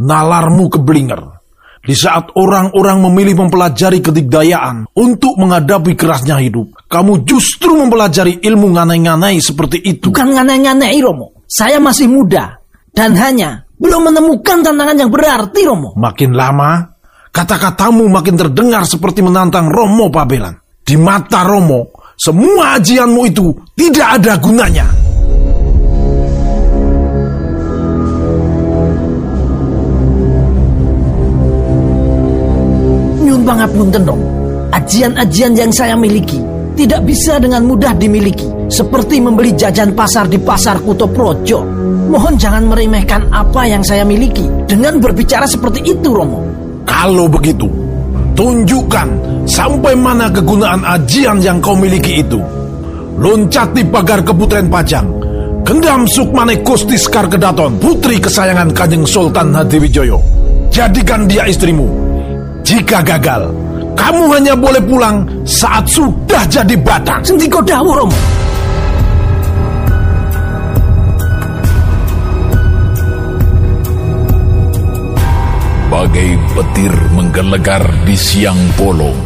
Nalarmu 0.00 0.70
keblinger. 0.70 1.40
Di 1.80 1.96
saat 1.96 2.36
orang-orang 2.36 3.00
memilih 3.08 3.40
mempelajari 3.40 4.04
kedikdayaan 4.04 4.92
untuk 4.92 5.32
menghadapi 5.40 5.96
kerasnya 5.96 6.36
hidup, 6.36 6.76
kamu 6.92 7.24
justru 7.24 7.72
mempelajari 7.72 8.36
ilmu 8.44 8.76
nganai-nganai 8.76 9.40
seperti 9.40 9.80
itu. 9.80 10.12
Bukan 10.12 10.36
nganai-nganai, 10.36 11.00
Romo. 11.00 11.40
Saya 11.48 11.80
masih 11.80 12.04
muda 12.12 12.60
dan 12.92 13.16
hanya 13.16 13.64
belum 13.80 14.12
menemukan 14.12 14.60
tantangan 14.60 14.96
yang 15.00 15.08
berarti, 15.08 15.60
Romo. 15.64 15.96
Makin 15.96 16.36
lama, 16.36 16.84
kata-katamu 17.32 18.12
makin 18.12 18.36
terdengar 18.36 18.84
seperti 18.84 19.24
menantang 19.24 19.72
Romo 19.72 20.12
Babelan. 20.12 20.59
Di 20.90 20.98
mata 20.98 21.46
Romo, 21.46 21.86
semua 22.18 22.74
ajianmu 22.74 23.22
itu 23.30 23.54
tidak 23.78 24.18
ada 24.18 24.34
gunanya. 24.42 24.90
Nyun 33.22 33.46
pangapunten 33.46 34.02
dong. 34.02 34.18
Ajian-ajian 34.74 35.54
yang 35.54 35.70
saya 35.70 35.94
miliki 35.94 36.42
tidak 36.74 37.06
bisa 37.06 37.38
dengan 37.38 37.70
mudah 37.70 37.94
dimiliki. 37.94 38.50
Seperti 38.66 39.22
membeli 39.22 39.54
jajan 39.54 39.94
pasar 39.94 40.26
di 40.26 40.42
pasar 40.42 40.82
Kuto 40.82 41.06
Projo. 41.06 41.62
Mohon 42.10 42.34
jangan 42.34 42.66
meremehkan 42.66 43.30
apa 43.30 43.62
yang 43.62 43.86
saya 43.86 44.02
miliki 44.02 44.42
dengan 44.66 44.98
berbicara 44.98 45.46
seperti 45.46 45.86
itu, 45.86 46.10
Romo. 46.10 46.42
Kalau 46.82 47.30
begitu, 47.30 47.70
Tunjukkan 48.40 49.29
sampai 49.50 49.98
mana 49.98 50.30
kegunaan 50.30 50.86
ajian 50.86 51.42
yang 51.42 51.58
kau 51.58 51.74
miliki 51.74 52.22
itu. 52.22 52.38
Loncati 53.18 53.82
pagar 53.90 54.22
keputren 54.22 54.70
Pajang. 54.70 55.10
Gendam 55.66 56.08
Sukmane 56.08 56.62
Gusti 56.62 56.96
Sekar 56.96 57.26
Kedaton, 57.28 57.76
putri 57.82 58.16
kesayangan 58.22 58.72
Kanjeng 58.72 59.04
Sultan 59.04 59.52
Hadiwijoyo. 59.52 60.16
Jadikan 60.70 61.26
dia 61.26 61.44
istrimu. 61.50 61.84
Jika 62.64 63.02
gagal, 63.02 63.50
kamu 63.98 64.24
hanya 64.38 64.54
boleh 64.54 64.80
pulang 64.86 65.26
saat 65.42 65.84
sudah 65.90 66.46
jadi 66.48 66.78
batang. 66.80 67.20
Sendiko 67.26 67.60
dawuh, 67.60 67.92
Romo. 67.92 68.18
Bagai 75.90 76.30
petir 76.54 76.94
menggelegar 77.12 77.82
di 78.06 78.14
siang 78.14 78.56
bolong, 78.78 79.18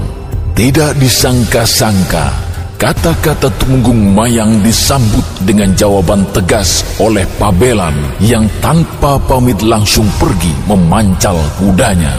tidak 0.54 0.94
disangka-sangka 1.02 2.30
kata-kata 2.78 3.50
Tumenggung 3.58 4.14
Mayang 4.14 4.62
disambut 4.62 5.26
dengan 5.42 5.74
jawaban 5.74 6.22
tegas 6.30 6.86
oleh 7.02 7.26
Pabelan 7.42 7.94
yang 8.22 8.46
tanpa 8.62 9.18
pamit 9.26 9.58
langsung 9.66 10.06
pergi 10.14 10.54
memancal 10.70 11.34
kudanya. 11.58 12.14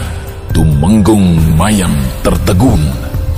Tumenggung 0.52 1.56
Mayang 1.56 1.96
tertegun, 2.20 2.84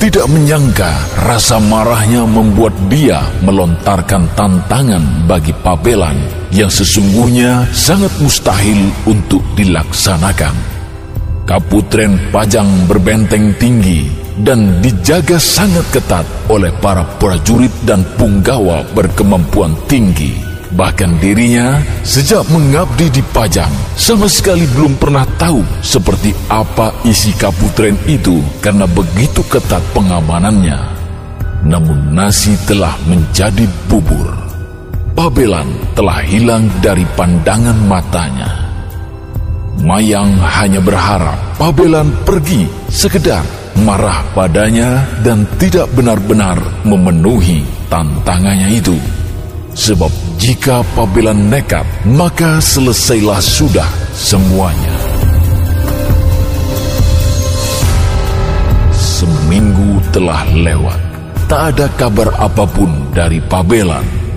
tidak 0.03 0.27
menyangka 0.35 0.91
rasa 1.31 1.63
marahnya 1.63 2.27
membuat 2.27 2.75
dia 2.91 3.23
melontarkan 3.47 4.27
tantangan 4.35 5.31
bagi 5.31 5.55
Pabelan 5.63 6.19
yang 6.51 6.75
sesungguhnya 6.75 7.71
sangat 7.71 8.11
mustahil 8.19 8.91
untuk 9.07 9.47
dilaksanakan. 9.55 10.55
Kaputren 11.47 12.19
Pajang 12.29 12.69
berbenteng 12.91 13.57
tinggi 13.57 14.18
dan 14.43 14.79
dijaga 14.79 15.41
sangat 15.41 15.87
ketat 15.91 16.27
oleh 16.47 16.71
para 16.79 17.03
prajurit 17.19 17.73
dan 17.83 18.07
punggawa 18.19 18.87
berkemampuan 18.95 19.75
tinggi. 19.91 20.35
Bahkan 20.69 21.17
dirinya 21.25 21.81
sejak 22.05 22.45
mengabdi 22.53 23.09
di 23.09 23.25
Pajang 23.33 23.73
sama 23.97 24.29
sekali 24.29 24.69
belum 24.77 25.01
pernah 25.01 25.25
tahu 25.41 25.65
seperti 25.81 26.37
apa 26.53 26.93
isi 27.09 27.33
Kaputren 27.41 27.97
itu 28.05 28.45
karena 28.61 28.85
begitu 28.85 29.41
ketat 29.49 29.81
pengamanannya. 29.97 30.77
Namun 31.65 32.13
nasi 32.13 32.55
telah 32.69 32.95
menjadi 33.09 33.65
bubur. 33.89 34.37
Pabelan 35.17 35.67
telah 35.99 36.23
hilang 36.23 36.71
dari 36.79 37.03
pandangan 37.17 37.75
matanya. 37.89 38.69
Mayang 39.83 40.39
hanya 40.43 40.83
berharap 40.83 41.39
Pabelan 41.59 42.11
pergi 42.23 42.67
sekedar 42.87 43.58
marah 43.83 44.25
padanya 44.33 45.05
dan 45.21 45.45
tidak 45.61 45.91
benar-benar 45.93 46.57
memenuhi 46.87 47.65
tantangannya 47.93 48.73
itu. 48.73 48.97
Sebab 49.79 50.11
jika 50.39 50.83
Pabelan 50.97 51.51
nekat, 51.51 51.87
maka 52.07 52.59
selesailah 52.59 53.39
sudah 53.39 53.87
semuanya. 54.15 54.97
Seminggu 58.95 60.03
telah 60.15 60.47
lewat, 60.55 61.01
tak 61.47 61.75
ada 61.75 61.87
kabar 61.95 62.31
apa 62.39 62.65
pun 62.67 62.91
dari 63.15 63.39
Pabelan. 63.39 64.29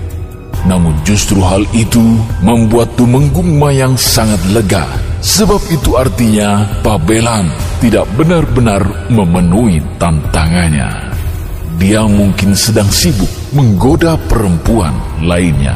Namun 0.62 0.94
justru 1.02 1.42
hal 1.42 1.66
itu 1.74 2.02
membuat 2.42 2.94
Tumenggung 2.94 3.58
Mayang 3.58 3.98
sangat 3.98 4.38
lega 4.54 4.86
Sebab 5.18 5.58
itu 5.74 5.98
artinya 5.98 6.62
Pabelan 6.86 7.50
tidak 7.82 8.06
benar-benar 8.14 9.10
memenuhi 9.10 9.82
tantangannya. 9.98 10.86
Dia 11.82 12.06
mungkin 12.06 12.54
sedang 12.54 12.86
sibuk 12.86 13.26
menggoda 13.50 14.14
perempuan 14.30 14.94
lainnya. 15.18 15.74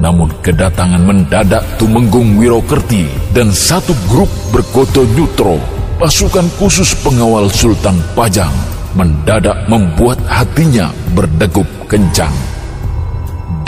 Namun 0.00 0.32
kedatangan 0.40 1.04
mendadak 1.04 1.60
Tumenggung 1.76 2.40
Wirokerti 2.40 3.04
dan 3.36 3.52
satu 3.52 3.92
grup 4.08 4.32
berkoto 4.48 5.04
nyutro, 5.12 5.60
pasukan 6.00 6.48
khusus 6.56 6.96
pengawal 7.04 7.52
Sultan 7.52 8.00
Pajang, 8.16 8.56
mendadak 8.96 9.60
membuat 9.68 10.16
hatinya 10.24 10.88
berdegup 11.12 11.68
kencang. 11.84 12.32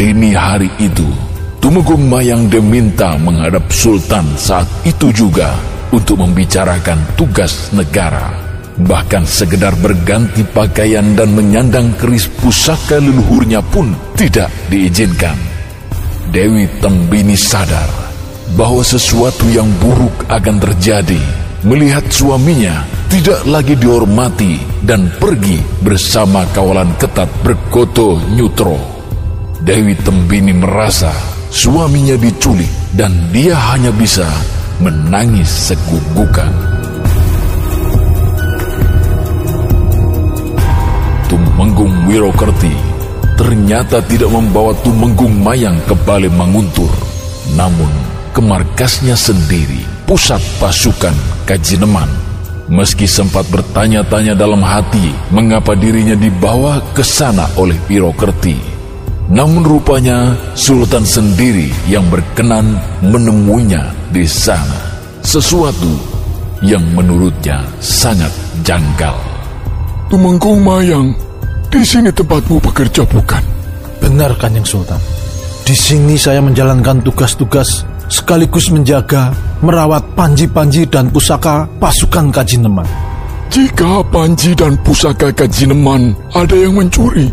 Dini 0.00 0.32
hari 0.32 0.72
itu, 0.80 1.04
Tumenggung 1.60 2.08
Mayang 2.08 2.48
diminta 2.48 3.20
menghadap 3.20 3.68
Sultan 3.68 4.24
saat 4.40 4.66
itu 4.88 5.12
juga 5.12 5.75
untuk 5.92 6.22
membicarakan 6.22 6.98
tugas 7.14 7.70
negara. 7.70 8.32
Bahkan 8.76 9.24
sekedar 9.24 9.72
berganti 9.80 10.44
pakaian 10.44 11.16
dan 11.16 11.32
menyandang 11.32 11.96
keris 11.96 12.28
pusaka 12.28 13.00
leluhurnya 13.00 13.64
pun 13.64 13.96
tidak 14.18 14.52
diizinkan. 14.68 15.36
Dewi 16.28 16.68
Tembini 16.82 17.38
sadar 17.38 17.88
bahwa 18.52 18.84
sesuatu 18.84 19.48
yang 19.48 19.66
buruk 19.80 20.28
akan 20.28 20.60
terjadi 20.60 21.18
melihat 21.64 22.04
suaminya 22.12 22.84
tidak 23.08 23.42
lagi 23.48 23.74
dihormati 23.78 24.60
dan 24.84 25.08
pergi 25.16 25.62
bersama 25.80 26.44
kawalan 26.52 26.92
ketat 27.00 27.30
berkoto 27.40 28.20
nyutro. 28.34 28.76
Dewi 29.64 29.96
Tembini 30.04 30.52
merasa 30.52 31.10
suaminya 31.48 32.14
diculik 32.20 32.92
dan 32.92 33.32
dia 33.32 33.56
hanya 33.72 33.88
bisa 33.94 34.28
menangis 34.80 35.72
segugukan. 35.72 36.52
Tumenggung 41.26 42.06
Wirokerti 42.06 42.72
ternyata 43.36 44.00
tidak 44.04 44.32
membawa 44.32 44.72
Tumenggung 44.80 45.36
Mayang 45.40 45.80
ke 45.84 45.94
Bale 46.04 46.28
Manguntur, 46.32 46.88
namun 47.56 47.88
ke 48.32 48.40
markasnya 48.44 49.16
sendiri, 49.16 49.80
pusat 50.04 50.40
pasukan 50.60 51.16
Kajineman. 51.48 52.08
Meski 52.66 53.06
sempat 53.06 53.46
bertanya-tanya 53.46 54.34
dalam 54.34 54.58
hati 54.58 55.14
mengapa 55.30 55.78
dirinya 55.78 56.18
dibawa 56.18 56.82
ke 56.92 57.00
sana 57.06 57.46
oleh 57.54 57.78
Wirokerti, 57.86 58.75
namun 59.26 59.66
rupanya 59.66 60.38
Sultan 60.54 61.02
sendiri 61.02 61.70
yang 61.90 62.06
berkenan 62.06 62.78
menemuinya 63.02 63.90
di 64.14 64.22
sana. 64.22 64.94
Sesuatu 65.26 65.90
yang 66.62 66.82
menurutnya 66.94 67.66
sangat 67.82 68.30
janggal. 68.62 69.18
Tumenggung 70.06 70.62
Mayang, 70.62 71.10
di 71.66 71.82
sini 71.82 72.14
tempatmu 72.14 72.62
bekerja 72.62 73.02
bukan? 73.02 73.42
Benar 73.98 74.38
Kanjeng 74.38 74.62
Sultan. 74.62 75.02
Di 75.66 75.74
sini 75.74 76.14
saya 76.14 76.38
menjalankan 76.38 77.02
tugas-tugas 77.02 77.82
sekaligus 78.06 78.70
menjaga, 78.70 79.34
merawat 79.58 80.06
panji-panji 80.14 80.86
dan 80.86 81.10
pusaka 81.10 81.66
pasukan 81.82 82.30
Kajineman. 82.30 82.86
Jika 83.50 84.06
panji 84.14 84.54
dan 84.54 84.78
pusaka 84.86 85.34
Kajineman 85.34 86.14
ada 86.30 86.54
yang 86.54 86.78
mencuri, 86.78 87.26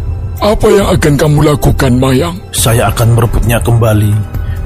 apa 0.43 0.67
yang 0.67 0.87
akan 0.91 1.13
kamu 1.15 1.39
lakukan, 1.55 1.91
Mayang? 1.95 2.35
Saya 2.51 2.91
akan 2.91 3.15
merebutnya 3.15 3.63
kembali 3.63 4.11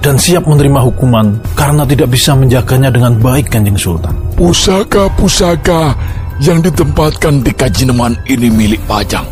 dan 0.02 0.18
siap 0.18 0.50
menerima 0.50 0.82
hukuman 0.90 1.38
karena 1.54 1.86
tidak 1.86 2.10
bisa 2.10 2.34
menjaganya 2.34 2.90
dengan 2.90 3.14
baik 3.22 3.54
Kanjeng 3.54 3.78
Sultan. 3.78 4.18
Pusaka-pusaka 4.34 5.94
yang 6.42 6.66
ditempatkan 6.66 7.46
di 7.46 7.54
Kajineman 7.54 8.18
ini 8.26 8.50
milik 8.50 8.82
Pajang. 8.90 9.26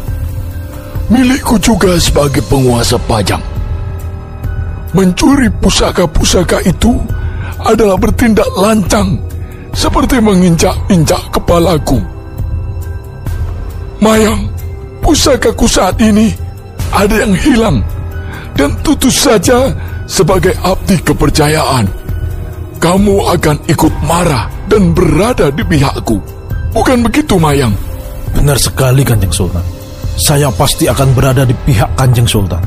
Milikku 1.09 1.57
juga 1.61 1.97
sebagai 1.97 2.45
penguasa 2.45 2.97
Pajang. 3.09 3.41
Mencuri 4.93 5.49
pusaka-pusaka 5.59 6.61
itu 6.65 6.93
adalah 7.65 7.97
bertindak 7.97 8.47
lancang 8.53 9.17
seperti 9.73 10.21
menginjak-injak 10.21 11.19
kepalaku. 11.35 11.99
Mayang, 13.99 14.54
pusakaku 15.05 15.69
saat 15.69 16.01
ini 16.01 16.33
ada 16.89 17.21
yang 17.21 17.37
hilang 17.37 17.77
dan 18.57 18.73
tutus 18.81 19.13
saja 19.13 19.69
sebagai 20.09 20.57
abdi 20.65 20.97
kepercayaan. 21.05 21.85
Kamu 22.81 23.29
akan 23.37 23.57
ikut 23.69 23.93
marah 24.09 24.49
dan 24.65 24.91
berada 24.97 25.53
di 25.53 25.61
pihakku. 25.61 26.17
Bukan 26.73 27.05
begitu, 27.05 27.37
Mayang? 27.39 27.71
Benar 28.35 28.59
sekali 28.59 29.05
Kanjeng 29.05 29.31
Sultan. 29.31 29.63
Saya 30.19 30.51
pasti 30.51 30.89
akan 30.89 31.15
berada 31.15 31.47
di 31.47 31.55
pihak 31.55 31.95
Kanjeng 31.95 32.27
Sultan. 32.27 32.59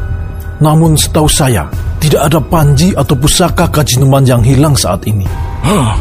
Namun 0.58 0.98
setahu 0.98 1.28
saya, 1.28 1.68
tidak 2.02 2.32
ada 2.32 2.40
panji 2.42 2.90
atau 2.96 3.14
pusaka 3.14 3.68
Kajineman 3.70 4.24
yang 4.26 4.42
hilang 4.42 4.74
saat 4.74 5.04
ini. 5.06 5.28
Hah, 5.62 6.00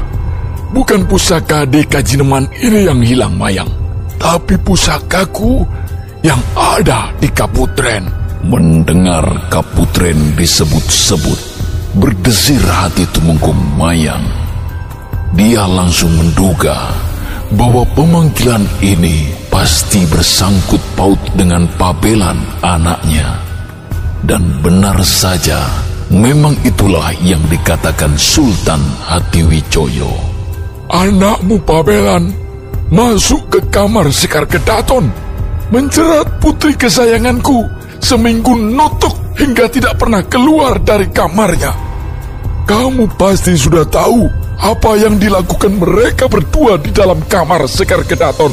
bukan 0.74 1.06
pusaka 1.06 1.68
di 1.68 1.86
Kajineman 1.86 2.48
ini 2.58 2.90
yang 2.90 3.00
hilang, 3.04 3.38
Mayang. 3.38 3.70
Tapi 4.18 4.58
pusakaku 4.66 5.62
yang 6.28 6.44
ada 6.60 7.08
di 7.24 7.32
Kaputren. 7.32 8.04
Mendengar 8.44 9.48
Kaputren 9.48 10.36
disebut-sebut, 10.36 11.40
berdesir 11.96 12.60
hati 12.68 13.08
Tumenggung 13.16 13.56
Mayang. 13.80 14.28
Dia 15.40 15.64
langsung 15.64 16.12
menduga 16.20 16.92
bahwa 17.56 17.88
pemanggilan 17.96 18.68
ini 18.84 19.32
pasti 19.48 20.04
bersangkut 20.04 20.80
paut 21.00 21.20
dengan 21.40 21.64
pabelan 21.80 22.36
anaknya. 22.60 23.40
Dan 24.20 24.60
benar 24.60 25.00
saja, 25.08 25.64
memang 26.12 26.60
itulah 26.68 27.16
yang 27.24 27.40
dikatakan 27.48 28.20
Sultan 28.20 28.84
Hatiwijoyo. 29.08 30.12
Anakmu 30.92 31.64
Pabelan 31.64 32.32
masuk 32.92 33.52
ke 33.52 33.60
kamar 33.72 34.08
Sekar 34.12 34.48
Kedaton, 34.48 35.27
menjerat 35.74 36.40
putri 36.40 36.74
kesayanganku 36.80 37.68
seminggu 38.00 38.56
notok 38.56 39.36
hingga 39.36 39.68
tidak 39.68 40.00
pernah 40.00 40.24
keluar 40.26 40.80
dari 40.80 41.12
kamarnya. 41.12 41.76
Kamu 42.68 43.16
pasti 43.16 43.56
sudah 43.56 43.88
tahu 43.88 44.28
apa 44.60 44.92
yang 45.00 45.16
dilakukan 45.22 45.78
mereka 45.80 46.28
berdua 46.28 46.76
di 46.82 46.92
dalam 46.92 47.22
kamar 47.30 47.64
Sekar 47.70 48.04
Kedaton. 48.04 48.52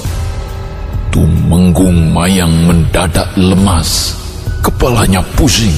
Tumenggung 1.11 2.15
Mayang 2.15 2.67
mendadak 2.67 3.35
lemas, 3.39 4.15
kepalanya 4.63 5.23
pusing. 5.35 5.75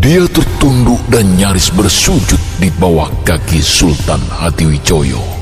Dia 0.00 0.24
tertunduk 0.30 1.02
dan 1.10 1.26
nyaris 1.36 1.74
bersujud 1.74 2.38
di 2.62 2.70
bawah 2.78 3.10
kaki 3.26 3.60
Sultan 3.60 4.22
Hatiwijoyo. 4.30 5.39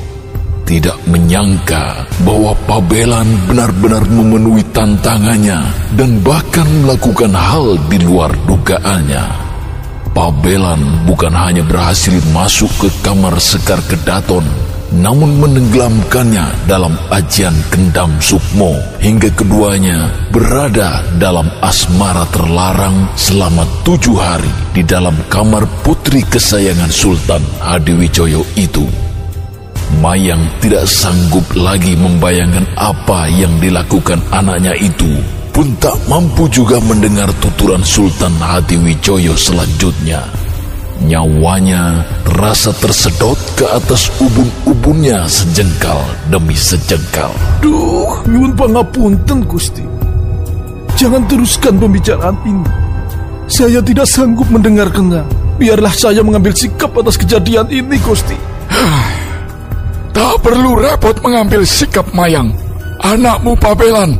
Tidak 0.69 1.09
menyangka 1.09 2.05
bahwa 2.21 2.53
Pabelan 2.69 3.25
benar-benar 3.49 4.05
memenuhi 4.05 4.61
tantangannya 4.69 5.65
dan 5.97 6.21
bahkan 6.21 6.69
melakukan 6.85 7.33
hal 7.33 7.81
di 7.89 7.97
luar 7.97 8.29
dugaannya. 8.45 9.25
Pabelan 10.13 11.09
bukan 11.09 11.33
hanya 11.33 11.65
berhasil 11.65 12.13
masuk 12.29 12.69
ke 12.77 12.85
kamar 13.01 13.41
Sekar 13.41 13.81
Kedaton, 13.89 14.45
namun 14.93 15.41
menenggelamkannya 15.41 16.69
dalam 16.69 16.93
ajian 17.17 17.57
kendam 17.73 18.13
sukmo 18.21 18.77
hingga 19.01 19.33
keduanya 19.33 20.13
berada 20.29 21.01
dalam 21.17 21.49
asmara 21.65 22.29
terlarang 22.29 23.09
selama 23.17 23.65
tujuh 23.81 24.21
hari 24.21 24.53
di 24.77 24.85
dalam 24.85 25.17
kamar 25.33 25.65
putri 25.81 26.21
kesayangan 26.29 26.93
Sultan 26.93 27.41
Hadiwijoyo 27.57 28.45
itu. 28.53 29.08
Mayang 29.97 30.45
tidak 30.61 30.85
sanggup 30.85 31.49
lagi 31.57 31.97
membayangkan 31.97 32.69
apa 32.77 33.25
yang 33.33 33.57
dilakukan 33.57 34.21
anaknya 34.29 34.77
itu 34.77 35.17
pun 35.49 35.75
tak 35.81 35.97
mampu 36.05 36.45
juga 36.47 36.77
mendengar 36.85 37.27
tuturan 37.41 37.81
Sultan 37.81 38.31
Hadiwijoyo 38.37 39.33
selanjutnya. 39.33 40.23
Nyawanya 41.03 42.05
terasa 42.23 42.71
tersedot 42.77 43.35
ke 43.57 43.65
atas 43.67 44.07
ubun-ubunnya 44.21 45.25
sejengkal 45.27 45.99
demi 46.31 46.55
sejengkal. 46.55 47.33
Duh, 47.59 48.23
nyun 48.29 48.55
pangapunten 48.55 49.43
Gusti. 49.43 49.83
Jangan 50.95 51.27
teruskan 51.27 51.75
pembicaraan 51.75 52.39
ini. 52.47 52.67
Saya 53.51 53.83
tidak 53.83 54.07
sanggup 54.07 54.47
mendengarkannya. 54.47 55.27
Biarlah 55.59 55.91
saya 55.91 56.23
mengambil 56.23 56.55
sikap 56.55 56.95
atas 56.95 57.19
kejadian 57.19 57.67
ini, 57.67 57.99
Gusti. 57.99 58.35
Tak 60.13 60.41
perlu 60.41 60.77
repot 60.79 61.15
mengambil 61.21 61.61
sikap 61.63 62.09
Mayang. 62.11 62.49
Anakmu 62.99 63.55
Pabelan 63.55 64.17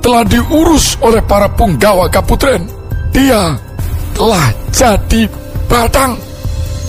telah 0.00 0.24
diurus 0.24 0.96
oleh 1.00 1.20
para 1.24 1.48
punggawa 1.52 2.08
Kaputren. 2.08 2.64
Dia 3.12 3.56
telah 4.14 4.46
jadi 4.70 5.28
batang. 5.66 6.16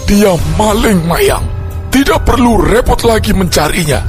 Dia 0.06 0.36
maling 0.56 1.02
Mayang. 1.10 1.44
Tidak 1.90 2.22
perlu 2.28 2.60
repot 2.60 3.00
lagi 3.08 3.32
mencarinya. 3.32 4.04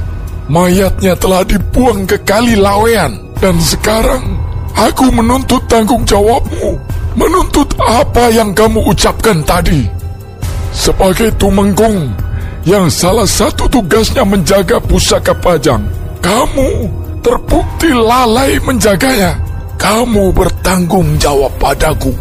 Mayatnya 0.47 1.15
telah 1.15 1.43
dibuang 1.43 2.07
ke 2.07 2.19
kali 2.23 2.55
Lawean. 2.55 3.15
Dan 3.39 3.59
sekarang 3.59 4.37
aku 4.75 5.11
menuntut 5.11 5.63
tanggung 5.71 6.03
jawabmu. 6.03 6.75
Menuntut 7.17 7.67
apa 7.81 8.29
yang 8.29 8.53
kamu 8.53 8.85
ucapkan 8.85 9.41
tadi. 9.43 9.87
Sebagai 10.75 11.33
Tumenggung 11.41 12.26
yang 12.67 12.91
salah 12.91 13.23
satu 13.23 13.63
tugasnya 13.71 14.27
menjaga 14.27 14.75
pusaka 14.83 15.31
pajang. 15.39 15.79
Kamu 16.19 16.69
terbukti 17.23 17.95
lalai 17.95 18.59
menjaganya. 18.59 19.39
Kamu 19.79 20.35
bertanggung 20.35 21.15
jawab 21.15 21.55
padaku. 21.55 22.11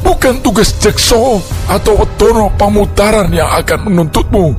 Bukan 0.00 0.40
tugas 0.40 0.72
Jekso 0.80 1.36
atau 1.68 1.92
Wetono 2.00 2.48
Pamutaran 2.56 3.28
yang 3.28 3.50
akan 3.60 3.92
menuntutmu. 3.92 4.56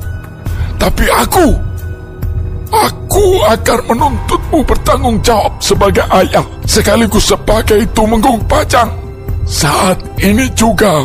Tapi 0.78 1.04
aku, 1.10 1.58
aku 2.70 3.26
akan 3.50 3.78
menuntutmu 3.90 4.62
bertanggung 4.62 5.18
jawab 5.26 5.58
sebagai 5.58 6.06
ayah 6.22 6.46
sekaligus 6.70 7.34
sebagai 7.34 7.82
tumenggung 7.90 8.38
pajang. 8.46 8.86
Saat 9.42 9.98
ini 10.22 10.46
juga, 10.54 11.02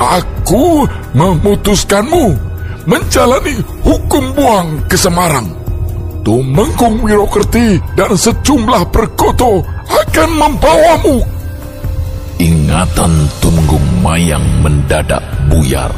aku 0.00 0.82
memutuskanmu 1.14 2.53
menjalani 2.84 3.60
hukum 3.84 4.24
buang 4.36 4.68
ke 4.88 4.96
Semarang. 4.96 5.48
Tumenggung 6.24 7.04
Wirokerti 7.04 7.76
dan 7.92 8.16
sejumlah 8.16 8.88
perkoto 8.88 9.60
akan 9.84 10.30
membawamu. 10.40 11.20
Ingatan 12.40 13.28
Tumenggung 13.44 13.84
Mayang 14.00 14.44
mendadak 14.64 15.20
buyar. 15.52 15.92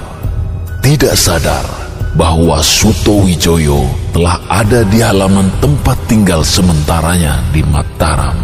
Tidak 0.83 1.15
sadar 1.15 1.63
bahwa 2.19 2.59
Suto 2.65 3.23
Wijoyo 3.23 3.87
telah 4.11 4.41
ada 4.51 4.83
di 4.87 4.99
halaman 4.99 5.47
tempat 5.63 5.95
tinggal 6.11 6.43
sementaranya 6.43 7.39
di 7.55 7.63
Mataram. 7.63 8.35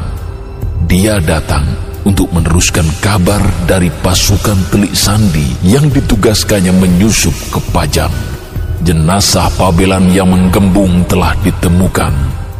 Dia 0.86 1.18
datang 1.18 1.64
untuk 2.02 2.30
meneruskan 2.34 2.86
kabar 3.02 3.42
dari 3.66 3.88
pasukan 4.02 4.70
Telik 4.70 4.94
Sandi 4.94 5.46
yang 5.66 5.88
ditugaskannya 5.90 6.74
menyusup 6.74 7.34
ke 7.50 7.60
Pajang. 7.70 8.31
Jenazah 8.82 9.46
Pabelan 9.54 10.10
yang 10.10 10.34
menggembung 10.34 11.06
telah 11.06 11.38
ditemukan, 11.46 12.10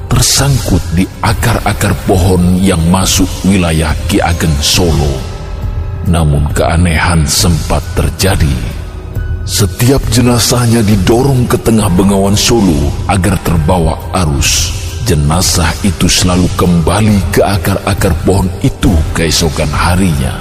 tersangkut 0.07 0.79
di 0.95 1.03
akar-akar 1.19 1.99
pohon 2.07 2.63
yang 2.63 2.79
masuk 2.95 3.27
wilayah 3.43 3.91
Ki 4.07 4.23
Ageng 4.23 4.55
Solo. 4.63 5.19
Namun 6.07 6.47
keanehan 6.55 7.27
sempat 7.27 7.83
terjadi. 7.99 8.55
Setiap 9.43 9.99
jenazahnya 10.15 10.87
didorong 10.87 11.51
ke 11.51 11.59
tengah 11.59 11.91
bengawan 11.91 12.39
Solo 12.39 12.95
agar 13.11 13.35
terbawa 13.43 13.99
arus. 14.23 14.71
Jenazah 15.03 15.75
itu 15.83 16.07
selalu 16.07 16.47
kembali 16.55 17.19
ke 17.35 17.43
akar-akar 17.43 18.15
pohon 18.23 18.47
itu 18.63 18.95
keesokan 19.11 19.75
harinya. 19.75 20.39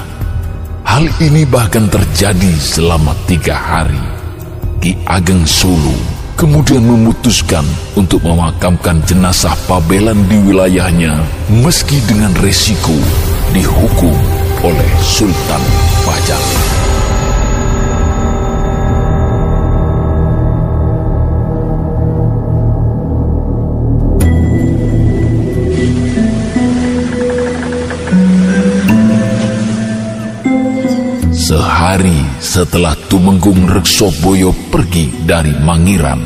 Hal 0.86 1.10
ini 1.18 1.42
bahkan 1.42 1.90
terjadi 1.90 2.54
selama 2.62 3.18
tiga 3.26 3.58
hari. 3.58 4.21
Ki 4.82 4.98
Ageng 5.06 5.46
Sulu 5.46 5.94
kemudian 6.34 6.82
memutuskan 6.82 7.62
untuk 7.94 8.26
memakamkan 8.26 8.98
jenazah 9.06 9.54
Pabelan 9.70 10.18
di 10.26 10.42
wilayahnya 10.42 11.22
meski 11.62 12.02
dengan 12.10 12.34
resiko 12.42 12.98
dihukum 13.54 14.18
oleh 14.66 14.92
Sultan 15.06 15.62
Pajang. 16.02 16.91
Setelah 32.42 32.98
Tumenggung 33.06 33.70
Reksoboyo 33.70 34.50
pergi 34.74 35.14
dari 35.30 35.54
Mangiran, 35.54 36.22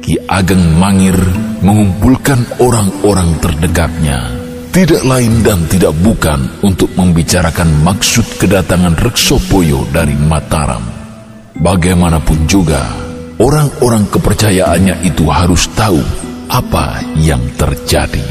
Ki 0.00 0.16
Ageng 0.24 0.80
Mangir 0.80 1.14
mengumpulkan 1.60 2.56
orang-orang 2.64 3.36
terdekatnya. 3.36 4.32
Tidak 4.72 5.04
lain 5.04 5.44
dan 5.44 5.68
tidak 5.68 5.92
bukan 6.00 6.64
untuk 6.64 6.88
membicarakan 6.96 7.84
maksud 7.84 8.24
kedatangan 8.40 8.96
Reksoboyo 8.96 9.84
dari 9.92 10.16
Mataram. 10.16 10.80
Bagaimanapun 11.52 12.48
juga, 12.48 12.80
orang-orang 13.36 14.08
kepercayaannya 14.08 15.04
itu 15.04 15.28
harus 15.28 15.68
tahu 15.76 16.00
apa 16.48 17.04
yang 17.20 17.44
terjadi. 17.60 18.24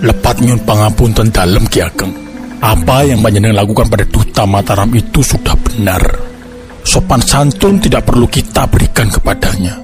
Lepat 0.00 0.40
nyun 0.40 0.64
pangapunten 0.64 1.28
dalem 1.28 1.68
Ki 1.68 1.84
Ageng. 1.84 2.16
Apa 2.56 3.04
yang 3.04 3.20
panjenengan 3.20 3.60
lakukan 3.60 3.92
pada 3.92 4.08
duta 4.08 4.48
Mataram 4.48 4.88
itu 4.96 5.20
sudah 5.20 5.52
benar. 5.60 6.25
Sopan 6.96 7.20
santun 7.20 7.76
tidak 7.76 8.08
perlu 8.08 8.24
kita 8.24 8.64
berikan 8.72 9.04
kepadanya. 9.12 9.76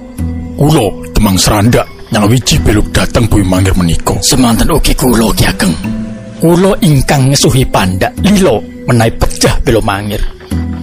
Kulo, 0.57 1.05
temang 1.13 1.37
seranda, 1.37 1.85
yang 2.09 2.25
wiji 2.25 2.57
beluk 2.57 2.89
datang 2.89 3.29
bui 3.29 3.45
mangir 3.45 3.69
meniko. 3.77 4.17
Semantan 4.17 4.73
ugi 4.73 4.97
kulo 4.97 5.29
Ki 5.37 5.45
Ageng. 5.45 5.77
Kulo 6.41 6.73
ingkang 6.81 7.29
ngesuhi 7.29 7.69
panda, 7.69 8.09
lilo, 8.25 8.65
menai 8.89 9.13
pecah 9.13 9.61
belok 9.61 9.85
mangir. 9.85 10.17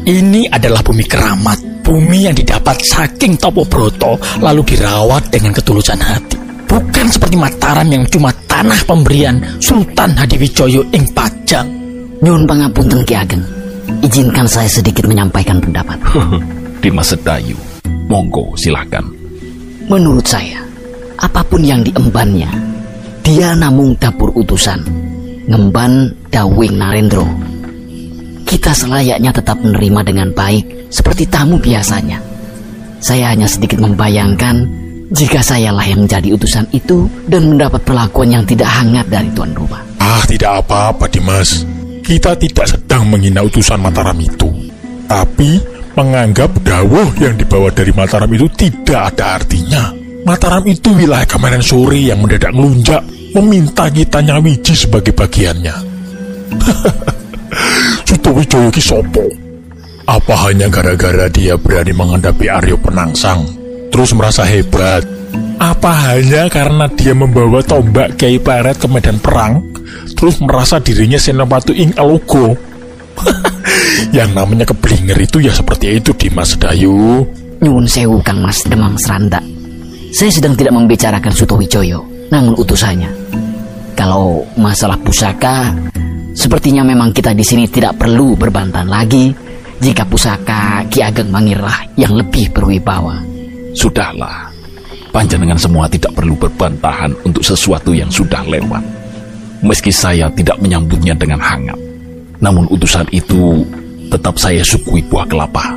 Ini 0.06 0.46
adalah 0.54 0.86
bumi 0.86 1.02
keramat, 1.02 1.82
bumi 1.82 2.30
yang 2.30 2.38
didapat 2.38 2.78
saking 2.78 3.34
Topo 3.34 3.66
Broto, 3.66 4.14
lalu 4.38 4.62
dirawat 4.62 5.34
dengan 5.34 5.50
ketulusan 5.50 5.98
hati. 5.98 6.38
Bukan 6.70 7.10
seperti 7.10 7.34
Mataram 7.42 7.90
yang 7.90 8.06
cuma 8.06 8.30
tanah 8.46 8.78
pemberian 8.86 9.58
Sultan 9.58 10.14
Hadiwijoyo 10.14 10.94
ing 10.94 11.10
Pajang. 11.10 11.66
Nyun 12.22 12.46
pangapunten 12.46 13.02
Ki 13.02 13.18
Ageng. 13.18 13.59
Izinkan 13.98 14.46
saya 14.46 14.70
sedikit 14.70 15.10
menyampaikan 15.10 15.58
pendapat. 15.58 15.98
Dimas 16.82 17.10
Sedayu, 17.10 17.58
monggo 18.06 18.54
silahkan. 18.54 19.02
Menurut 19.90 20.24
saya, 20.24 20.62
apa 21.18 21.42
pun 21.42 21.60
yang 21.60 21.82
diembannya, 21.82 22.48
dia 23.26 23.52
namung 23.58 23.98
dapur 23.98 24.30
utusan. 24.38 24.80
Ngemban 25.50 26.14
Dawing 26.30 26.78
Narendro. 26.78 27.26
Kita 28.46 28.70
selayaknya 28.70 29.34
tetap 29.34 29.58
menerima 29.58 30.00
dengan 30.06 30.28
baik 30.30 30.90
seperti 30.94 31.26
tamu 31.26 31.58
biasanya. 31.58 32.22
Saya 33.02 33.34
hanya 33.34 33.50
sedikit 33.50 33.82
membayangkan 33.82 34.62
jika 35.10 35.42
sayalah 35.42 35.82
yang 35.82 36.06
menjadi 36.06 36.38
utusan 36.38 36.70
itu 36.70 37.10
dan 37.26 37.50
mendapat 37.50 37.82
perlakuan 37.82 38.30
yang 38.30 38.44
tidak 38.46 38.70
hangat 38.70 39.06
dari 39.10 39.26
tuan 39.34 39.50
rumah. 39.58 39.82
Ah, 39.98 40.22
tidak 40.30 40.62
apa-apa 40.62 41.10
Dimas. 41.10 41.66
Kita 42.10 42.34
tidak 42.34 42.66
sedang 42.66 43.06
menghina 43.06 43.38
utusan 43.46 43.78
Mataram 43.78 44.18
itu. 44.18 44.50
Tapi 45.06 45.62
menganggap 45.94 46.58
dawuh 46.58 47.14
yang 47.22 47.38
dibawa 47.38 47.70
dari 47.70 47.94
Mataram 47.94 48.26
itu 48.34 48.50
tidak 48.50 49.14
ada 49.14 49.38
artinya. 49.38 49.94
Mataram 50.26 50.66
itu 50.66 50.90
wilayah 50.90 51.22
Kamaran 51.22 51.62
Sore 51.62 52.02
yang 52.02 52.18
mendadak 52.18 52.50
ngelunjak 52.50 52.98
meminta 53.30 53.86
kita 53.94 54.26
nyawiji 54.26 54.74
sebagai 54.74 55.14
bagiannya. 55.14 55.76
Sutowijoyo 58.10 58.74
ki 58.74 58.82
sopo? 58.82 59.30
Apa 60.10 60.50
hanya 60.50 60.66
gara-gara 60.66 61.30
dia 61.30 61.54
berani 61.54 61.94
menghadapi 61.94 62.50
Aryo 62.50 62.74
Penangsang 62.82 63.46
terus 63.94 64.10
merasa 64.18 64.42
hebat? 64.42 65.19
Apa 65.60 65.92
hanya 66.12 66.48
karena 66.48 66.88
dia 66.96 67.12
membawa 67.12 67.60
tombak 67.60 68.16
Kiai 68.16 68.40
Pleret 68.40 68.80
ke 68.80 68.88
medan 68.88 69.20
perang 69.20 69.60
terus 70.16 70.40
merasa 70.40 70.80
dirinya 70.80 71.20
Senopati 71.20 71.76
ing 71.76 71.92
Alogo? 72.00 72.56
Yang 74.16 74.30
namanya 74.32 74.64
keblinger 74.66 75.18
itu 75.20 75.44
ya 75.44 75.52
seperti 75.52 76.00
itu 76.00 76.10
Dimas 76.16 76.56
Dayu. 76.56 77.22
Nyuwun 77.60 77.84
sewu 77.84 78.18
Kang 78.24 78.40
Mas 78.40 78.64
Demang 78.64 78.96
Seranda. 78.96 79.38
Saya 80.10 80.32
sedang 80.32 80.56
tidak 80.58 80.74
membicarakan 80.74 81.30
Sutowijoyo, 81.30 82.02
namun 82.32 82.56
utusannya. 82.58 83.12
Kalau 83.94 84.42
masalah 84.58 84.98
pusaka, 84.98 85.70
sepertinya 86.34 86.82
memang 86.82 87.14
kita 87.14 87.30
di 87.36 87.44
sini 87.44 87.68
tidak 87.68 88.00
perlu 88.00 88.34
berbantahan 88.34 88.88
lagi 88.88 89.30
jika 89.78 90.02
pusaka 90.08 90.82
Ki 90.90 91.04
Ageng 91.04 91.30
Mangirlah 91.30 91.94
yang 91.94 92.18
lebih 92.18 92.50
berwibawa. 92.50 93.22
Sudahlah, 93.70 94.49
panjenengan 95.10 95.58
semua 95.58 95.86
tidak 95.86 96.14
perlu 96.14 96.34
berbantahan 96.38 97.12
untuk 97.26 97.44
sesuatu 97.44 97.94
yang 97.94 98.08
sudah 98.10 98.42
lewat. 98.46 98.82
Meski 99.60 99.92
saya 99.92 100.30
tidak 100.32 100.56
menyambutnya 100.58 101.12
dengan 101.12 101.36
hangat, 101.36 101.76
namun 102.40 102.64
utusan 102.72 103.04
itu 103.12 103.60
tetap 104.08 104.40
saya 104.40 104.64
sukui 104.64 105.04
buah 105.04 105.28
kelapa. 105.28 105.76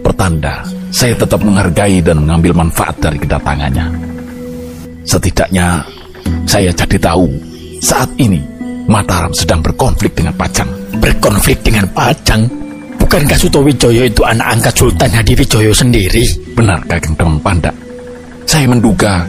Pertanda, 0.00 0.64
saya 0.88 1.12
tetap 1.12 1.44
menghargai 1.44 2.00
dan 2.00 2.24
mengambil 2.24 2.64
manfaat 2.64 2.96
dari 2.98 3.20
kedatangannya. 3.20 3.86
Setidaknya, 5.04 5.84
saya 6.48 6.72
jadi 6.72 6.96
tahu 6.96 7.28
saat 7.84 8.08
ini 8.16 8.54
Mataram 8.84 9.32
sedang 9.32 9.64
berkonflik 9.64 10.12
dengan 10.12 10.36
Pajang. 10.36 10.68
Berkonflik 11.00 11.56
dengan 11.64 11.88
Pajang? 11.96 12.44
Bukankah 13.00 13.38
Sutowijoyo 13.40 14.04
itu 14.04 14.20
anak 14.28 14.60
angkat 14.60 14.74
Sultan 14.76 15.08
Hadiwijoyo 15.08 15.72
sendiri? 15.72 16.20
Benar 16.52 16.84
Kakang 16.84 17.16
Demang 17.16 17.40
Panda. 17.40 17.72
Saya 18.44 18.66
menduga 18.70 19.24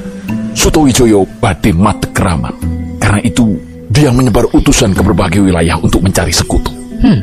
Sutowijoyo 0.55 1.27
badhe 1.43 1.75
mate 1.75 2.07
keramat. 2.15 2.55
Karena 2.97 3.19
itu 3.21 3.59
dia 3.91 4.09
menyebar 4.09 4.47
utusan 4.55 4.95
ke 4.95 5.01
berbagai 5.03 5.43
wilayah 5.43 5.77
untuk 5.77 6.01
mencari 6.01 6.31
sekutu. 6.31 6.71
Hmm, 7.03 7.21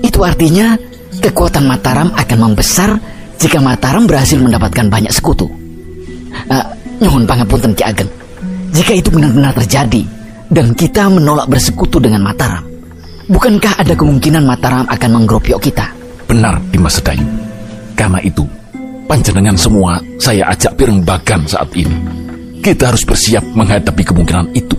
itu 0.00 0.18
artinya 0.24 0.74
kekuatan 1.20 1.68
Mataram 1.68 2.08
akan 2.16 2.38
membesar 2.40 2.96
jika 3.36 3.60
Mataram 3.60 4.08
berhasil 4.08 4.40
mendapatkan 4.40 4.88
banyak 4.88 5.12
sekutu. 5.12 5.46
Uh, 6.50 6.66
nyuhun 6.98 7.24
pangapunten 7.28 7.72
Ki 7.76 7.84
Ageng. 7.84 8.10
Jika 8.70 8.92
itu 8.96 9.08
benar-benar 9.12 9.54
terjadi 9.64 10.02
dan 10.50 10.74
kita 10.74 11.06
menolak 11.10 11.46
bersekutu 11.46 12.02
dengan 12.02 12.26
Mataram, 12.26 12.64
bukankah 13.30 13.80
ada 13.80 13.94
kemungkinan 13.94 14.42
Mataram 14.42 14.84
akan 14.88 15.10
menggerobyok 15.20 15.60
kita? 15.62 15.86
Benar 16.26 16.58
Dimas 16.70 16.98
Sedayu. 16.98 17.26
Karena 17.94 18.18
itu, 18.24 18.46
panjenengan 19.04 19.58
semua 19.58 20.00
saya 20.20 20.52
ajak 20.52 20.76
pirembagan 20.76 21.48
saat 21.48 21.72
ini. 21.72 21.96
Kita 22.60 22.92
harus 22.92 23.08
bersiap 23.08 23.40
menghadapi 23.56 24.04
kemungkinan 24.04 24.52
itu. 24.52 24.76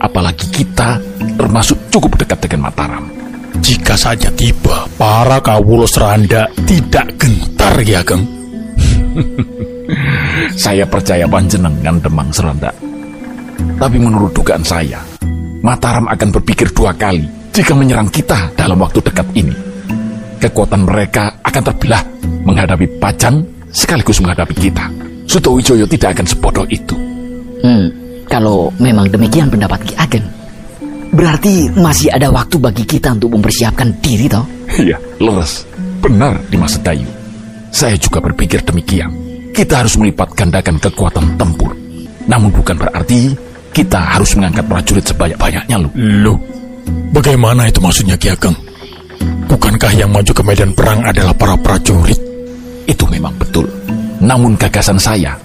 Apalagi 0.00 0.48
kita 0.48 0.96
termasuk 1.36 1.76
cukup 1.92 2.16
dekat 2.16 2.48
dengan 2.48 2.72
Mataram. 2.72 3.04
Jika 3.60 4.00
saja 4.00 4.32
tiba, 4.32 4.88
para 4.96 5.44
kawulo 5.44 5.84
seranda 5.84 6.48
tidak 6.64 7.04
gentar 7.20 7.74
ya, 7.84 8.00
Geng. 8.00 8.24
Saya 10.64 10.88
percaya 10.88 11.28
panjenengan 11.28 12.00
Demang 12.00 12.32
Seranda. 12.32 12.72
Tapi 13.58 13.96
menurut 13.98 14.30
dugaan 14.32 14.62
saya, 14.62 15.02
Mataram 15.64 16.06
akan 16.06 16.28
berpikir 16.38 16.70
dua 16.70 16.94
kali 16.94 17.26
jika 17.50 17.74
menyerang 17.74 18.06
kita 18.08 18.52
dalam 18.54 18.78
waktu 18.78 19.02
dekat 19.02 19.26
ini. 19.34 19.54
Kekuatan 20.38 20.86
mereka 20.86 21.42
akan 21.42 21.62
terbelah 21.66 22.02
menghadapi 22.46 22.86
Pajang 23.02 23.57
sekaligus 23.72 24.20
menghadapi 24.20 24.54
kita. 24.56 24.84
Sutowijoyo 25.28 25.84
tidak 25.84 26.16
akan 26.16 26.26
sebodoh 26.26 26.66
itu. 26.72 26.96
Hmm, 27.60 27.92
kalau 28.30 28.72
memang 28.80 29.12
demikian 29.12 29.52
pendapat 29.52 29.84
Ki 29.84 29.94
Ageng, 30.00 30.24
berarti 31.12 31.68
masih 31.76 32.08
ada 32.12 32.32
waktu 32.32 32.56
bagi 32.56 32.84
kita 32.88 33.12
untuk 33.12 33.36
mempersiapkan 33.36 33.92
diri 34.00 34.28
toh? 34.28 34.44
Iya, 34.78 34.96
leres. 35.20 35.68
Benar 35.98 36.38
Dimas 36.48 36.78
Sedayu. 36.78 37.08
Saya 37.68 37.98
juga 38.00 38.24
berpikir 38.24 38.64
demikian. 38.64 39.10
Kita 39.52 39.84
harus 39.84 39.98
melipat 39.98 40.32
gandakan 40.32 40.78
kekuatan 40.78 41.36
tempur. 41.36 41.74
Namun 42.30 42.52
bukan 42.54 42.78
berarti 42.78 43.34
kita 43.74 43.98
harus 44.16 44.32
mengangkat 44.38 44.64
prajurit 44.64 45.04
sebanyak-banyaknya 45.04 45.76
loh. 45.76 45.92
Loh, 45.96 46.38
bagaimana 47.12 47.68
itu 47.68 47.82
maksudnya 47.82 48.16
Ki 48.16 48.32
Ageng? 48.32 48.56
Bukankah 49.48 49.92
yang 49.96 50.12
maju 50.12 50.32
ke 50.32 50.42
medan 50.44 50.70
perang 50.76 51.00
adalah 51.02 51.34
para 51.34 51.56
prajurit? 51.58 52.20
Itu 52.88 53.04
memang 53.04 53.36
betul. 53.36 53.68
Namun 54.24 54.56
gagasan 54.56 54.96
saya, 54.96 55.36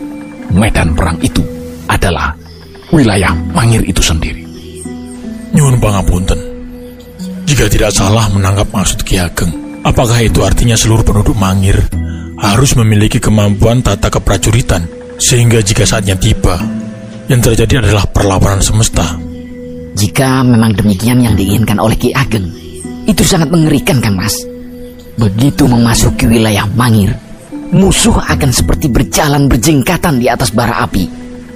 medan 0.49 0.95
perang 0.95 1.19
itu 1.19 1.43
adalah 1.91 2.32
wilayah 2.95 3.36
Mangir 3.51 3.84
itu 3.84 3.99
sendiri. 3.99 4.47
Nyuwun 5.51 5.77
pangapunten. 5.77 6.39
Jika 7.43 7.67
tidak 7.67 7.91
salah 7.91 8.25
menangkap 8.32 8.65
maksud 8.71 9.03
Ki 9.03 9.19
Ageng, 9.19 9.63
Apakah 9.84 10.15
itu 10.23 10.39
artinya 10.47 10.79
seluruh 10.79 11.03
penduduk 11.03 11.36
Mangir 11.36 11.75
harus 12.39 12.71
memiliki 12.79 13.19
kemampuan 13.19 13.84
tata 13.84 14.08
keprajuritan 14.08 14.88
sehingga 15.19 15.60
jika 15.60 15.84
saatnya 15.84 16.15
tiba, 16.15 16.56
yang 17.27 17.43
terjadi 17.43 17.84
adalah 17.84 18.08
perlawanan 18.08 18.63
semesta? 18.63 19.19
Jika 19.93 20.39
memang 20.47 20.71
demikian 20.79 21.19
yang 21.27 21.36
diinginkan 21.36 21.84
oleh 21.84 21.99
Ki 21.99 22.15
Ageng, 22.15 22.47
itu 23.03 23.27
sangat 23.27 23.51
mengerikan 23.51 23.99
kan 23.99 24.15
mas. 24.15 24.39
Begitu 25.19 25.67
memasuki 25.67 26.32
wilayah 26.32 26.63
Mangir, 26.79 27.12
musuh 27.73 28.15
akan 28.21 28.51
seperti 28.53 28.88
berjalan 28.88 29.49
berjengkatan 29.49 30.21
di 30.21 30.29
atas 30.29 30.53
bara 30.53 30.86
api. 30.86 31.09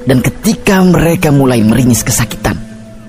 Dan 0.07 0.23
ketika 0.23 0.81
mereka 0.81 1.29
mulai 1.29 1.61
meringis 1.61 2.01
kesakitan, 2.01 2.57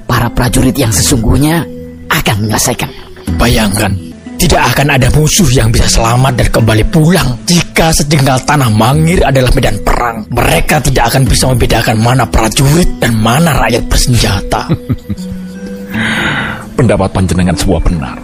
para 0.04 0.28
prajurit 0.28 0.74
yang 0.74 0.90
sesungguhnya 0.90 1.62
akan 2.10 2.36
menyelesaikan. 2.42 2.90
Bayangkan, 3.38 3.92
tidak 4.38 4.62
akan 4.74 4.88
ada 4.98 5.08
musuh 5.14 5.46
yang 5.50 5.70
bisa 5.70 5.86
selamat 5.86 6.42
dan 6.42 6.48
kembali 6.50 6.84
pulang 6.90 7.38
jika 7.46 7.94
sejengkal 7.94 8.38
tanah 8.42 8.70
Mangir 8.70 9.22
adalah 9.22 9.50
medan 9.54 9.78
perang. 9.86 10.26
Mereka 10.30 10.82
tidak 10.90 11.14
akan 11.14 11.22
bisa 11.26 11.44
membedakan 11.50 11.96
mana 12.02 12.26
prajurit 12.26 12.86
dan 12.98 13.14
mana 13.18 13.54
rakyat 13.62 13.82
bersenjata. 13.86 14.66
Pendapat 16.78 17.08
panjenengan 17.10 17.54
semua 17.58 17.78
benar. 17.78 18.18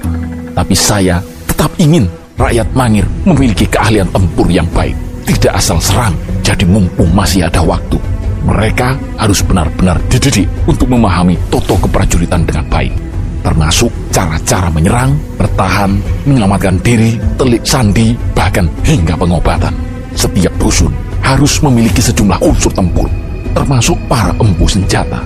Tapi 0.55 0.75
saya 0.75 1.19
tetap 1.47 1.71
ingin 1.79 2.07
rakyat 2.35 2.69
Mangir 2.75 3.07
memiliki 3.23 3.67
keahlian 3.71 4.11
tempur 4.11 4.47
yang 4.51 4.67
baik. 4.75 4.95
Tidak 5.25 5.53
asal 5.57 5.81
serang, 5.81 6.13
jadi 6.45 6.67
mumpung 6.69 7.09
masih 7.15 7.49
ada 7.49 7.65
waktu. 7.65 7.97
Mereka 8.45 9.17
harus 9.17 9.41
benar-benar 9.41 9.97
dididik 10.13 10.45
untuk 10.69 10.93
memahami 10.93 11.39
toto 11.49 11.81
keprajuritan 11.81 12.45
dengan 12.45 12.67
baik. 12.69 12.93
Termasuk 13.41 13.89
cara-cara 14.13 14.69
menyerang, 14.69 15.17
bertahan, 15.37 15.97
menyelamatkan 16.29 16.77
diri, 16.85 17.17
telik 17.41 17.65
sandi, 17.65 18.13
bahkan 18.37 18.69
hingga 18.85 19.17
pengobatan. 19.17 19.73
Setiap 20.13 20.53
dusun 20.61 20.93
harus 21.25 21.61
memiliki 21.65 22.05
sejumlah 22.05 22.41
unsur 22.45 22.73
tempur, 22.73 23.09
termasuk 23.57 23.97
para 24.09 24.33
empu 24.37 24.69
senjata. 24.69 25.25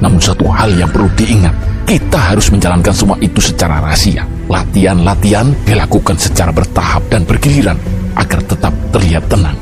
Namun 0.00 0.18
satu 0.18 0.48
hal 0.48 0.72
yang 0.72 0.88
perlu 0.88 1.08
diingat, 1.14 1.52
kita 1.92 2.16
harus 2.32 2.48
menjalankan 2.48 2.96
semua 2.96 3.20
itu 3.20 3.36
secara 3.44 3.76
rahasia. 3.84 4.24
Latihan-latihan 4.48 5.52
dilakukan 5.68 6.16
secara 6.16 6.48
bertahap 6.48 7.04
dan 7.12 7.28
bergiliran 7.28 7.76
agar 8.16 8.40
tetap 8.48 8.72
terlihat 8.96 9.28
tenang. 9.28 9.52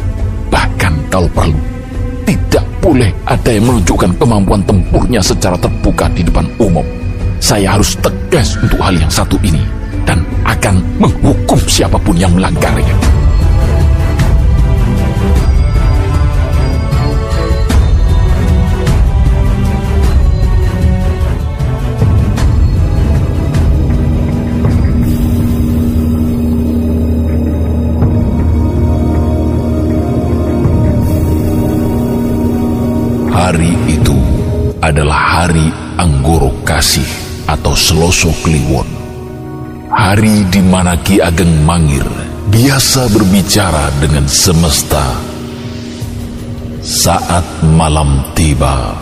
Bahkan 0.47 1.11
kalau 1.11 1.27
perlu, 1.35 1.59
tidak 2.23 2.63
boleh 2.79 3.11
ada 3.27 3.51
yang 3.51 3.67
menunjukkan 3.67 4.15
kemampuan 4.15 4.63
tempurnya 4.63 5.19
secara 5.19 5.59
terbuka 5.59 6.07
di 6.15 6.23
depan 6.23 6.47
umum. 6.63 6.87
Saya 7.43 7.75
harus 7.75 7.99
tegas 7.99 8.55
untuk 8.63 8.79
hal 8.79 8.95
yang 8.95 9.11
satu 9.11 9.35
ini 9.43 9.67
dan 10.07 10.23
akan 10.47 10.79
menghukum 11.03 11.59
siapa 11.67 11.99
pun 11.99 12.15
yang 12.15 12.31
melanggarnya. 12.39 13.10
Hari 33.31 33.79
itu 33.87 34.19
adalah 34.83 35.47
hari 35.47 35.71
Anggoro 35.95 36.51
Kasih 36.67 37.07
atau 37.47 37.79
Seloso 37.79 38.35
Kliwon. 38.43 38.91
Hari 39.87 40.51
di 40.51 40.59
mana 40.59 40.99
Ki 40.99 41.23
Ageng 41.23 41.63
Mangir 41.63 42.03
biasa 42.51 43.07
berbicara 43.15 43.95
dengan 44.03 44.27
semesta. 44.27 45.15
Saat 46.83 47.47
malam 47.71 48.35
tiba, 48.35 48.99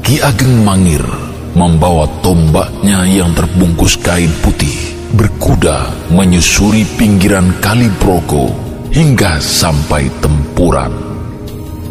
Ki 0.00 0.24
Ageng 0.24 0.64
Mangir 0.64 1.04
membawa 1.52 2.08
tombaknya 2.24 3.04
yang 3.04 3.36
terbungkus 3.36 4.00
kain 4.00 4.32
putih 4.40 4.96
berkuda 5.12 5.92
menyusuri 6.16 6.88
pinggiran 6.96 7.52
Kali 7.60 7.92
Progo 8.00 8.48
hingga 8.88 9.36
sampai 9.36 10.08
tempuran. 10.24 11.05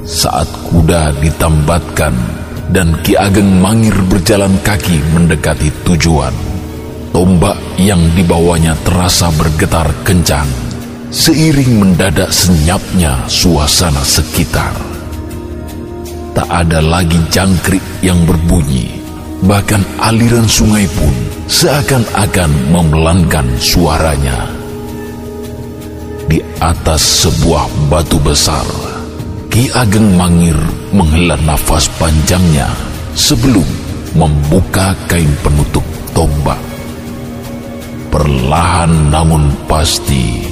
Saat 0.06 0.46
kuda 0.70 1.18
ditambatkan 1.18 2.14
dan 2.70 2.94
Ki 3.02 3.18
Ageng 3.18 3.58
Mangir 3.58 3.98
berjalan 4.06 4.54
kaki 4.62 5.02
mendekati 5.18 5.74
tujuan, 5.82 6.30
tombak 7.10 7.58
yang 7.82 7.98
dibawanya 8.14 8.78
terasa 8.86 9.34
bergetar 9.34 9.90
kencang, 10.06 10.46
seiring 11.10 11.82
mendadak 11.82 12.30
senyapnya 12.30 13.18
suasana 13.26 14.06
sekitar. 14.06 14.78
Tak 16.38 16.54
ada 16.54 16.86
lagi 16.86 17.18
jangkrik 17.34 17.82
yang 18.06 18.30
berbunyi, 18.30 19.02
bahkan 19.42 19.82
aliran 20.06 20.46
sungai 20.46 20.86
pun 20.94 21.18
seakan-akan 21.50 22.54
memelankan 22.70 23.48
suaranya. 23.58 24.54
Di 26.30 26.46
atas 26.62 27.26
sebuah 27.26 27.90
batu 27.90 28.22
besar, 28.22 28.70
Ki 29.56 29.72
Ageng 29.72 30.20
Mangir 30.20 30.60
menghela 30.92 31.40
nafas 31.48 31.88
panjangnya 31.96 32.68
sebelum 33.16 33.64
membuka 34.12 34.92
kain 35.08 35.32
penutup 35.40 35.80
tombak. 36.12 36.60
Perlahan 38.12 39.08
namun 39.08 39.56
pasti, 39.64 40.44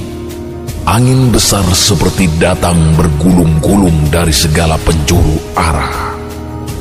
angin 0.88 1.28
besar 1.28 1.68
seperti 1.68 2.32
datang 2.40 2.96
bergulung-gulung 2.96 4.08
dari 4.08 4.32
segala 4.32 4.80
penjuru 4.80 5.52
arah. 5.52 6.16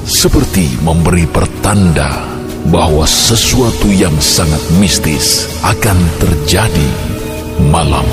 Seperti 0.08 0.80
memberi 0.80 1.28
pertanda 1.28 2.24
bahwa 2.72 3.04
sesuatu 3.04 3.92
yang 3.92 4.16
sangat 4.24 4.64
mistis 4.80 5.44
akan 5.60 6.00
terjadi 6.24 6.88
malam 7.68 8.08